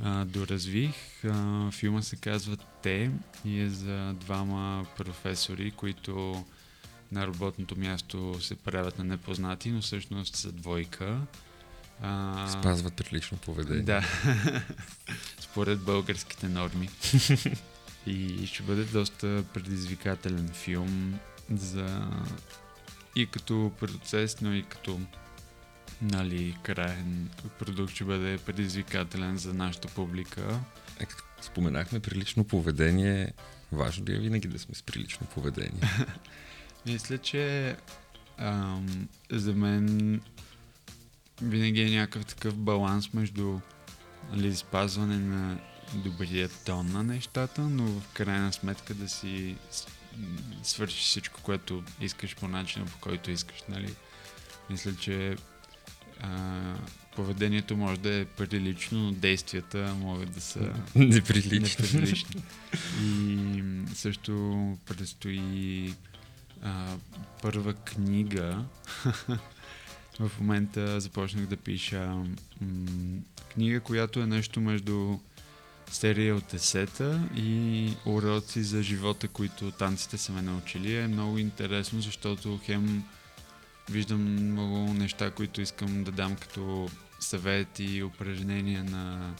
а, 0.00 0.24
доразвих. 0.24 0.94
А, 1.24 1.70
филма 1.70 2.02
се 2.02 2.16
казва 2.16 2.56
Те 2.82 3.10
и 3.44 3.60
е 3.60 3.68
за 3.68 4.14
двама 4.20 4.86
професори, 4.96 5.70
които 5.70 6.44
на 7.12 7.26
работното 7.26 7.78
място 7.78 8.40
се 8.40 8.54
правят 8.54 8.98
на 8.98 9.04
непознати, 9.04 9.70
но 9.70 9.80
всъщност 9.80 10.36
са 10.36 10.52
двойка. 10.52 11.20
А, 12.02 12.48
Спазват 12.48 12.94
прилично 12.94 13.38
поведение. 13.38 13.82
да. 13.82 14.04
Според 15.40 15.80
българските 15.80 16.48
норми. 16.48 16.88
И 18.06 18.46
ще 18.46 18.62
бъде 18.62 18.84
доста 18.84 19.44
предизвикателен 19.54 20.48
филм 20.48 21.18
за 21.54 22.08
и 23.16 23.26
като 23.26 23.72
процес, 23.80 24.40
но 24.40 24.54
и 24.54 24.62
като 24.62 25.00
нали, 26.02 26.58
краен 26.62 27.30
продукт 27.58 27.92
ще 27.94 28.04
бъде 28.04 28.38
предизвикателен 28.38 29.36
за 29.36 29.54
нашата 29.54 29.88
публика. 29.88 30.60
Е, 31.00 31.06
споменахме 31.40 32.00
прилично 32.00 32.44
поведение, 32.44 33.32
важно 33.72 34.06
ли 34.06 34.14
е 34.14 34.18
винаги 34.18 34.48
да 34.48 34.58
сме 34.58 34.74
с 34.74 34.82
прилично 34.82 35.26
поведение? 35.26 36.06
Мисля, 36.86 37.18
че 37.18 37.76
ам, 38.38 39.08
за 39.30 39.52
мен 39.52 40.20
винаги 41.42 41.82
е 41.82 41.90
някакъв 41.90 42.26
такъв 42.26 42.56
баланс 42.56 43.12
между 43.12 43.58
нали, 44.32 44.56
спазване 44.56 45.18
на 45.18 45.58
добрия 45.94 46.48
тон 46.48 46.92
на 46.92 47.02
нещата, 47.02 47.62
но 47.62 47.86
в 47.86 48.12
крайна 48.12 48.52
сметка 48.52 48.94
да 48.94 49.08
си 49.08 49.56
свършиш 50.62 51.04
всичко, 51.04 51.40
което 51.42 51.84
искаш 52.00 52.36
по 52.36 52.48
начина, 52.48 52.84
по 52.86 52.98
който 52.98 53.30
искаш. 53.30 53.62
Нали? 53.68 53.94
Мисля, 54.70 54.96
че 54.96 55.36
а, 56.20 56.74
поведението 57.16 57.76
може 57.76 58.00
да 58.00 58.14
е 58.14 58.24
прилично, 58.24 58.98
но 58.98 59.12
действията 59.12 59.94
могат 59.98 60.30
да 60.30 60.40
са 60.40 60.58
Неприлично. 60.94 61.84
неприлични. 61.84 62.42
И 63.02 63.62
също 63.94 64.76
предстои 64.86 65.94
а, 66.62 66.96
първа 67.42 67.74
книга. 67.74 68.64
В 70.18 70.30
момента 70.40 71.00
започнах 71.00 71.46
да 71.46 71.56
пиша 71.56 72.06
м, 72.06 72.26
книга, 73.52 73.80
която 73.80 74.20
е 74.20 74.26
нещо 74.26 74.60
между 74.60 75.18
серия 75.90 76.36
от 76.36 76.54
есета 76.54 77.28
и 77.36 77.90
уроци 78.06 78.62
за 78.62 78.82
живота, 78.82 79.28
които 79.28 79.70
танците 79.70 80.18
са 80.18 80.32
ме 80.32 80.42
научили. 80.42 80.96
Е 80.96 81.08
много 81.08 81.38
интересно, 81.38 82.00
защото 82.00 82.60
хем 82.64 83.04
виждам 83.90 84.20
много 84.52 84.94
неща, 84.94 85.30
които 85.30 85.60
искам 85.60 86.04
да 86.04 86.12
дам 86.12 86.36
като 86.36 86.88
съвет 87.20 87.78
и 87.78 88.02
упражнения 88.02 88.84
на 88.84 89.34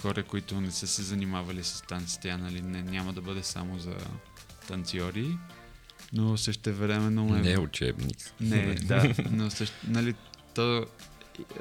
хора, 0.00 0.22
които 0.22 0.60
не 0.60 0.70
са 0.70 0.86
се 0.86 1.02
занимавали 1.02 1.64
с 1.64 1.82
танците, 1.82 2.28
а 2.28 2.38
нали, 2.38 2.62
не, 2.62 2.82
няма 2.82 3.12
да 3.12 3.20
бъде 3.20 3.42
само 3.42 3.78
за 3.78 3.94
танцори, 4.68 5.38
но 6.12 6.36
също 6.36 6.74
времено 6.74 7.24
ме... 7.24 7.40
Не 7.40 7.52
е 7.52 7.58
учебник. 7.58 8.16
Не, 8.40 8.74
да, 8.82 9.14
но 9.30 9.50
също, 9.50 9.76
нали, 9.88 10.14
то 10.54 10.86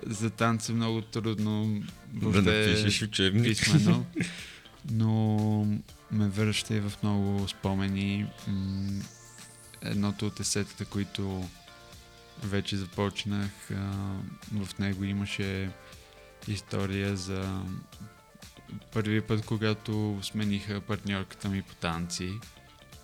за 0.05 0.29
танц 0.29 0.69
е 0.69 0.73
много 0.73 1.01
трудно 1.01 1.81
Да 2.13 2.25
въобще 2.25 2.41
напишеш 2.41 3.01
учебник. 3.01 3.43
писмено, 3.43 4.05
но 4.91 5.37
ме 6.11 6.27
връща 6.27 6.75
и 6.75 6.79
в 6.79 6.93
много 7.03 7.47
спомени. 7.47 8.27
Едното 9.81 10.27
от 10.27 10.39
есетата, 10.39 10.85
които 10.85 11.49
вече 12.43 12.77
започнах, 12.77 13.51
в 14.51 14.79
него 14.79 15.03
имаше 15.03 15.69
история 16.47 17.17
за 17.17 17.61
първи 18.93 19.21
път, 19.21 19.45
когато 19.45 20.19
смениха 20.21 20.81
партньорката 20.81 21.49
ми 21.49 21.61
по 21.61 21.75
танци. 21.75 22.31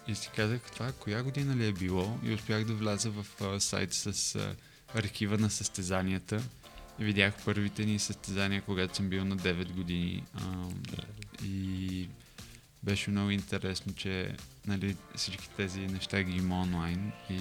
И 0.07 0.15
си 0.15 0.29
казах, 0.35 0.61
това 0.61 0.91
коя 0.91 1.23
година 1.23 1.55
ли 1.55 1.67
е 1.67 1.71
било? 1.71 2.19
И 2.23 2.33
успях 2.33 2.65
да 2.65 2.73
вляза 2.73 3.09
в 3.11 3.25
а, 3.41 3.59
сайт 3.59 3.93
с 3.93 4.35
а, 4.35 4.55
архива 4.99 5.37
на 5.37 5.49
състезанията. 5.49 6.41
Видях 6.99 7.33
първите 7.45 7.85
ни 7.85 7.99
състезания, 7.99 8.61
когато 8.61 8.95
съм 8.95 9.09
бил 9.09 9.25
на 9.25 9.37
9 9.37 9.71
години. 9.71 10.23
А, 10.33 10.41
и 11.45 12.07
беше 12.83 13.11
много 13.11 13.29
интересно, 13.29 13.93
че 13.93 14.35
нали, 14.67 14.95
всички 15.15 15.49
тези 15.57 15.79
неща 15.79 16.23
ги 16.23 16.37
има 16.37 16.61
онлайн. 16.61 17.11
И 17.29 17.39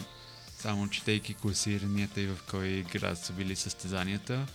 само 0.59 0.89
четейки 0.89 1.35
класиранията 1.35 2.21
и 2.21 2.27
в 2.27 2.39
кой 2.51 2.85
град 2.93 3.19
са 3.19 3.33
били 3.33 3.57
състезанията, 3.57 4.47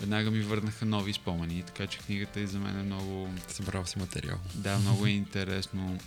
веднага 0.00 0.30
ми 0.30 0.40
върнаха 0.40 0.84
нови 0.84 1.12
спомени. 1.12 1.62
Така 1.62 1.86
че 1.86 1.98
книгата 1.98 2.40
и 2.40 2.46
за 2.46 2.58
мен 2.58 2.80
е 2.80 2.82
много 2.82 3.28
Събрал 3.48 3.86
си 3.86 3.98
материал. 3.98 4.38
да, 4.54 4.78
много 4.78 5.06
е 5.06 5.10
интересно. 5.10 5.98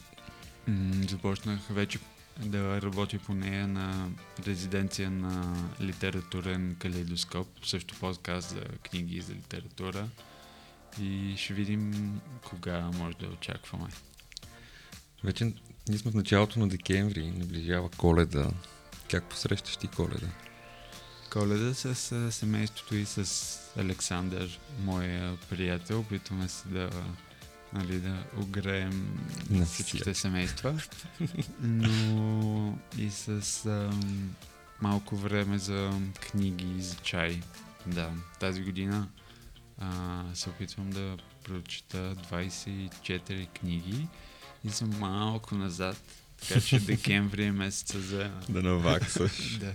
М, 0.68 1.04
Започнах 1.10 1.60
вече 1.70 2.00
да 2.40 2.82
работя 2.82 3.20
по 3.20 3.34
нея 3.34 3.68
на 3.68 4.10
резиденция 4.48 5.12
на 5.12 5.66
литературен 5.82 6.76
калейдоскоп, 6.80 7.48
също 7.64 7.96
подкаст 8.00 8.50
за 8.50 8.62
книги 8.62 9.16
и 9.16 9.22
за 9.22 9.34
литература. 9.34 10.08
И 11.02 11.36
ще 11.38 11.54
видим 11.54 12.22
кога 12.50 12.82
може 12.82 13.18
да 13.18 13.28
очакваме. 13.28 13.88
Вече 15.24 15.54
ние 15.90 15.98
сме 15.98 16.12
в 16.12 16.16
началото 16.16 16.60
на 16.60 16.70
декември, 16.70 17.32
наближава 17.32 17.90
коледа. 17.90 18.50
Как 19.10 19.24
посрещаш 19.24 19.78
ти 19.78 19.88
коледа? 19.88 20.28
Коледа 21.32 21.74
с 21.74 22.32
семейството 22.32 22.96
и 22.96 23.06
с 23.06 23.58
Александър, 23.78 24.60
моя 24.80 25.38
приятел. 25.50 26.00
Опитваме 26.00 26.48
се 26.48 26.68
да, 26.68 26.90
нали, 27.74 28.00
да 28.00 28.24
огреем 28.38 29.20
На 29.50 29.66
всичките 29.66 30.14
семейства. 30.14 30.82
Но 31.62 32.78
и 32.98 33.10
с 33.10 33.66
ам, 33.66 34.36
малко 34.82 35.16
време 35.16 35.58
за 35.58 35.92
книги 36.20 36.78
и 36.78 36.82
за 36.82 36.96
чай. 36.96 37.42
Да, 37.86 38.12
тази 38.40 38.64
година 38.64 39.08
а, 39.80 40.24
се 40.34 40.50
опитвам 40.50 40.90
да 40.90 41.18
прочита 41.44 42.16
24 42.16 43.48
книги 43.48 44.08
и 44.64 44.70
съм 44.70 45.00
малко 45.00 45.56
назад, 45.56 45.98
така 46.48 46.62
че 46.62 46.80
декември 46.86 47.44
е 47.44 47.52
месеца 47.52 48.00
за... 48.00 48.32
Да 48.50 48.62
наваксаш. 48.62 49.58
да. 49.60 49.74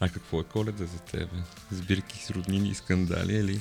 А 0.00 0.08
какво 0.08 0.40
е 0.40 0.44
коледа 0.44 0.86
за 0.86 0.98
тебе? 0.98 1.42
Сбирки 1.70 2.18
с 2.24 2.30
роднини 2.30 2.68
и 2.68 2.74
скандали 2.74 3.32
или? 3.32 3.60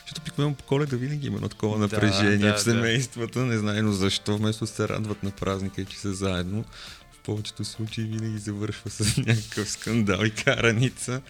Защото 0.00 0.20
пикваме 0.24 0.54
по 0.54 0.64
коледа 0.64 0.96
винаги 0.96 1.26
има 1.26 1.36
едно 1.36 1.48
такова 1.48 1.78
Да, 1.78 1.82
напрежение 1.82 2.36
да, 2.38 2.56
в 2.56 2.60
семействата, 2.62 3.38
не 3.46 3.58
знаено 3.58 3.92
защо, 3.92 4.36
вместо 4.36 4.64
да 4.64 4.70
се 4.70 4.88
радват 4.88 5.22
на 5.22 5.30
празника 5.30 5.82
и 5.82 5.86
че 5.86 5.98
са 5.98 6.14
заедно. 6.14 6.64
В 7.12 7.18
повечето 7.18 7.64
случаи 7.64 8.04
винаги 8.04 8.38
завършва 8.38 8.90
с 8.90 9.16
някакъв 9.26 9.70
скандал 9.70 10.24
и 10.24 10.30
караница. 10.30 11.20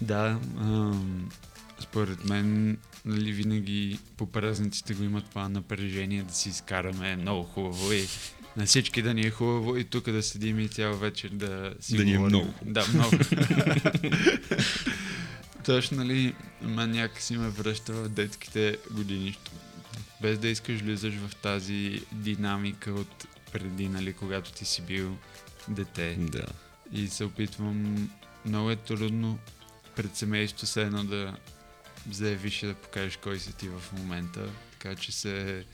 Да, 0.00 0.38
ам, 0.58 1.28
според 1.80 2.24
мен 2.24 2.76
нали, 3.04 3.32
винаги 3.32 3.98
по 4.16 4.26
празниците 4.26 4.94
го 4.94 5.02
има 5.02 5.20
това 5.20 5.48
напрежение 5.48 6.22
да 6.22 6.34
си 6.34 6.48
изкараме 6.48 7.16
много 7.16 7.42
хубаво 7.42 7.92
и 7.92 8.06
на 8.56 8.66
всички 8.66 9.02
да 9.02 9.14
ни 9.14 9.20
е 9.20 9.30
хубаво 9.30 9.76
и 9.76 9.84
тук 9.84 10.10
да 10.10 10.22
седим 10.22 10.60
и 10.60 10.68
цял 10.68 10.96
вечер 10.96 11.28
да 11.32 11.74
си 11.80 11.96
Да 11.96 12.04
ни 12.04 12.12
е 12.12 12.16
говорим. 12.16 12.36
много. 12.38 12.54
Да, 12.64 12.86
много. 12.94 13.10
Точно, 15.66 15.96
нали, 15.96 16.34
мен 16.62 16.90
някакси 16.90 17.36
ме 17.36 17.48
връща 17.48 17.92
в 17.92 18.08
детските 18.08 18.78
години. 18.90 19.38
Без 20.22 20.38
да 20.38 20.48
искаш 20.48 20.80
влизаш 20.80 21.14
в 21.14 21.36
тази 21.36 22.00
динамика 22.12 22.92
от 22.92 23.26
преди, 23.52 23.88
нали, 23.88 24.12
когато 24.12 24.52
ти 24.52 24.64
си 24.64 24.82
бил 24.82 25.16
дете. 25.68 26.16
Да. 26.18 26.46
И 26.92 27.08
се 27.08 27.24
опитвам, 27.24 28.10
много 28.44 28.70
е 28.70 28.76
трудно 28.76 29.38
пред 29.96 30.16
семейството 30.16 30.66
се 30.66 30.82
едно 30.82 31.04
да 31.04 31.36
заявиш 32.10 32.62
и 32.62 32.66
да 32.66 32.74
покажеш 32.74 33.16
кой 33.16 33.38
си 33.38 33.52
ти 33.52 33.68
в 33.68 33.82
момента. 33.92 34.48
Така 34.72 34.94
че 34.94 35.12
се... 35.12 35.64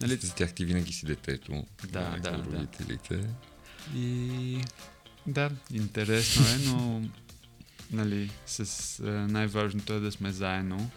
Нали, 0.00 0.16
За 0.16 0.34
тях 0.34 0.54
ти 0.54 0.64
винаги 0.64 0.92
си 0.92 1.06
детето. 1.06 1.66
Да, 1.88 2.16
да, 2.22 2.30
да. 2.30 2.44
родителите. 2.44 3.24
и... 3.94 4.60
Да, 5.26 5.50
интересно 5.72 6.46
е, 6.46 6.58
но 6.58 7.02
нали, 7.92 8.30
с, 8.46 8.98
е, 8.98 9.10
най-важното 9.10 9.92
е 9.92 10.00
да 10.00 10.12
сме 10.12 10.32
заедно 10.32 10.90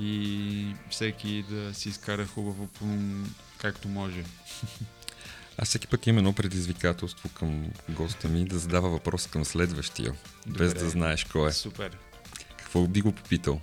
и 0.00 0.74
всеки 0.90 1.44
да 1.50 1.74
си 1.74 1.88
изкара 1.88 2.26
хубаво 2.26 2.66
по 2.66 2.86
както 3.58 3.88
може. 3.88 4.24
Аз 5.58 5.68
всеки 5.68 5.86
път 5.86 6.06
имам 6.06 6.18
едно 6.18 6.32
предизвикателство 6.32 7.28
към 7.28 7.66
госта 7.88 8.28
ми 8.28 8.44
да 8.44 8.58
задава 8.58 8.88
въпрос 8.88 9.26
към 9.26 9.44
следващия, 9.44 10.14
без 10.46 10.72
Добре. 10.72 10.84
да 10.84 10.90
знаеш 10.90 11.24
кой 11.24 11.48
е. 11.48 11.52
Супер. 11.52 11.98
Какво 12.56 12.86
би 12.86 13.00
го 13.00 13.12
попитал? 13.12 13.60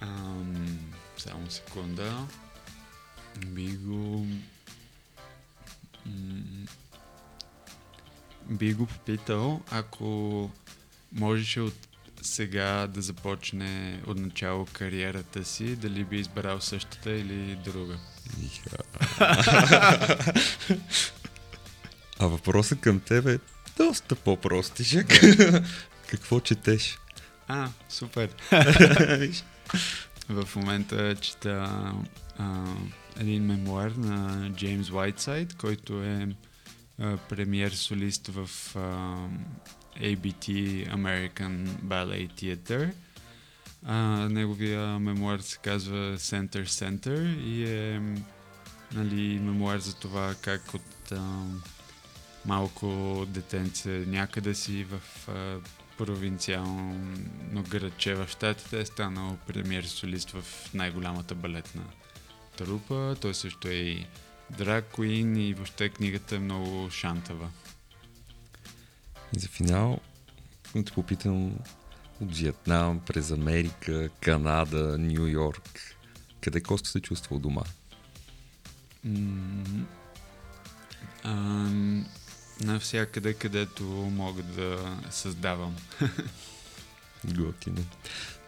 Ам, 0.00 0.78
само 1.18 1.50
секунда. 1.50 2.26
Би 3.46 3.76
го... 3.76 4.26
м, 6.06 6.66
Би 8.50 8.72
го 8.72 8.86
попитал, 8.86 9.60
ако 9.70 10.50
можеше 11.12 11.60
от 11.60 11.88
сега 12.22 12.86
да 12.86 13.02
започне 13.02 14.02
от 14.06 14.18
начало 14.18 14.66
кариерата 14.72 15.44
си, 15.44 15.76
дали 15.76 16.04
би 16.04 16.16
избрал 16.16 16.60
същата 16.60 17.10
или 17.10 17.58
друга. 17.64 17.98
А 22.18 22.26
въпросът 22.26 22.80
към 22.80 23.00
теб 23.00 23.26
е 23.26 23.38
доста 23.76 24.14
по-простичък. 24.14 25.06
Какво 26.06 26.40
четеш? 26.40 26.98
А, 27.48 27.68
супер! 27.88 28.30
В 30.28 30.56
момента 30.56 31.16
чета 31.16 31.70
а, 32.38 32.64
един 33.20 33.44
мемуар 33.44 33.90
на 33.90 34.50
Джеймс 34.50 34.90
Уайтсайд, 34.90 35.54
който 35.54 36.02
е 36.02 36.28
премьер 36.98 37.70
солист 37.70 38.26
в 38.26 38.76
а, 38.76 39.16
ABT 40.00 40.48
American 40.94 41.66
Ballet 41.66 42.32
Theatre. 42.32 42.92
А, 43.84 43.96
неговия 44.28 44.98
мемуар 44.98 45.38
се 45.38 45.58
казва 45.58 46.18
Center 46.18 46.64
Center 46.64 47.40
и 47.40 47.64
е 47.64 48.00
нали, 48.94 49.38
мемуар 49.38 49.78
за 49.78 49.94
това 49.94 50.34
как 50.42 50.74
от 50.74 51.12
а, 51.12 51.44
малко 52.46 53.24
детенце 53.28 53.90
някъде 53.90 54.54
си 54.54 54.84
в 54.84 55.28
а, 55.28 55.58
провинциално 55.98 57.62
градче 57.70 58.14
в 58.14 58.28
Штатите 58.28 58.80
е 58.80 58.86
станал 58.86 59.38
премьер 59.46 59.84
солист 59.84 60.30
в 60.30 60.44
най-голямата 60.74 61.34
балетна 61.34 61.82
трупа. 62.56 63.16
Той 63.20 63.34
също 63.34 63.68
е 63.68 63.74
и 63.74 64.06
драг 64.50 64.84
куин 64.92 65.36
и 65.36 65.54
въобще 65.54 65.88
книгата 65.88 66.36
е 66.36 66.38
много 66.38 66.90
шантава. 66.90 67.48
И 69.36 69.38
за 69.38 69.48
финал, 69.48 70.00
да 70.74 70.92
попитам 70.92 71.52
от 72.20 72.36
Виетнам, 72.36 73.00
през 73.00 73.30
Америка, 73.30 74.08
Канада, 74.20 74.98
Нью 74.98 75.26
Йорк. 75.26 75.96
Къде 76.40 76.60
Коста 76.60 76.88
се 76.88 77.00
чувства 77.00 77.36
у 77.36 77.38
дома? 77.38 77.62
М, 79.04 79.86
ам, 81.24 82.06
навсякъде, 82.60 83.34
където 83.34 83.84
мога 84.12 84.42
да 84.42 84.98
създавам. 85.10 85.76
Готино. 87.24 87.84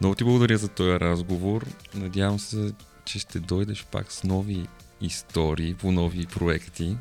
Много 0.01 0.15
ти 0.15 0.25
благодаря 0.25 0.59
за 0.59 0.69
този 0.69 1.01
разговор. 1.01 1.67
Надявам 1.95 2.39
се, 2.39 2.75
че 3.05 3.19
ще 3.19 3.41
дойдеш 3.41 3.85
пак 3.85 4.13
с 4.13 4.25
нови 4.25 4.67
истории 5.01 5.75
по 5.75 5.93
нови 5.93 6.27
проекти. 6.27 6.97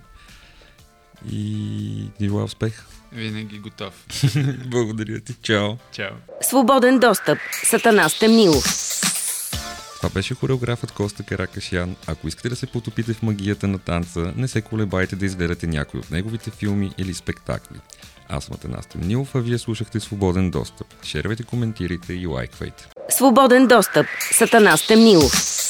И 1.32 2.10
желая 2.22 2.46
успех. 2.46 2.86
Винаги 3.12 3.60
готов. 3.60 4.06
Благодаря 4.68 5.20
ти. 5.20 5.34
Чао. 5.42 5.76
Чао! 5.92 6.16
Свободен 6.42 7.00
достъп. 7.00 7.40
Сатана 7.64 8.10
Стемнилов. 8.10 8.88
Това 9.98 10.10
беше 10.10 10.36
хореографът 10.36 10.92
Коста 10.92 11.24
Каракашян. 11.24 11.96
Ако 12.08 12.28
искате 12.28 12.50
да 12.50 12.56
се 12.56 12.68
потопите 12.68 13.14
в 13.14 13.22
магията 13.22 13.68
на 13.68 13.80
танца, 13.80 14.34
не 14.36 14.48
се 14.48 14.62
колебайте 14.62 15.16
да 15.16 15.26
изгледате 15.26 15.68
някой 15.68 16.00
от 16.00 16.12
неговите 16.12 16.52
филми 16.52 16.92
или 16.98 17.14
спектакли. 17.14 17.80
Аз 18.30 18.46
съм 18.46 18.56
Атанас 18.56 18.86
Темнилов, 18.86 19.36
а 19.36 19.40
вие 19.40 19.58
слушахте 19.58 20.00
Свободен 20.00 20.52
достъп. 20.52 20.88
Шервайте, 21.04 21.44
коментирайте 21.44 22.14
и 22.14 22.28
лайквайте. 22.28 22.88
Свободен 23.10 23.68
достъп. 23.68 24.06
Сатана 24.32 24.78
Стемнилов. 24.78 25.67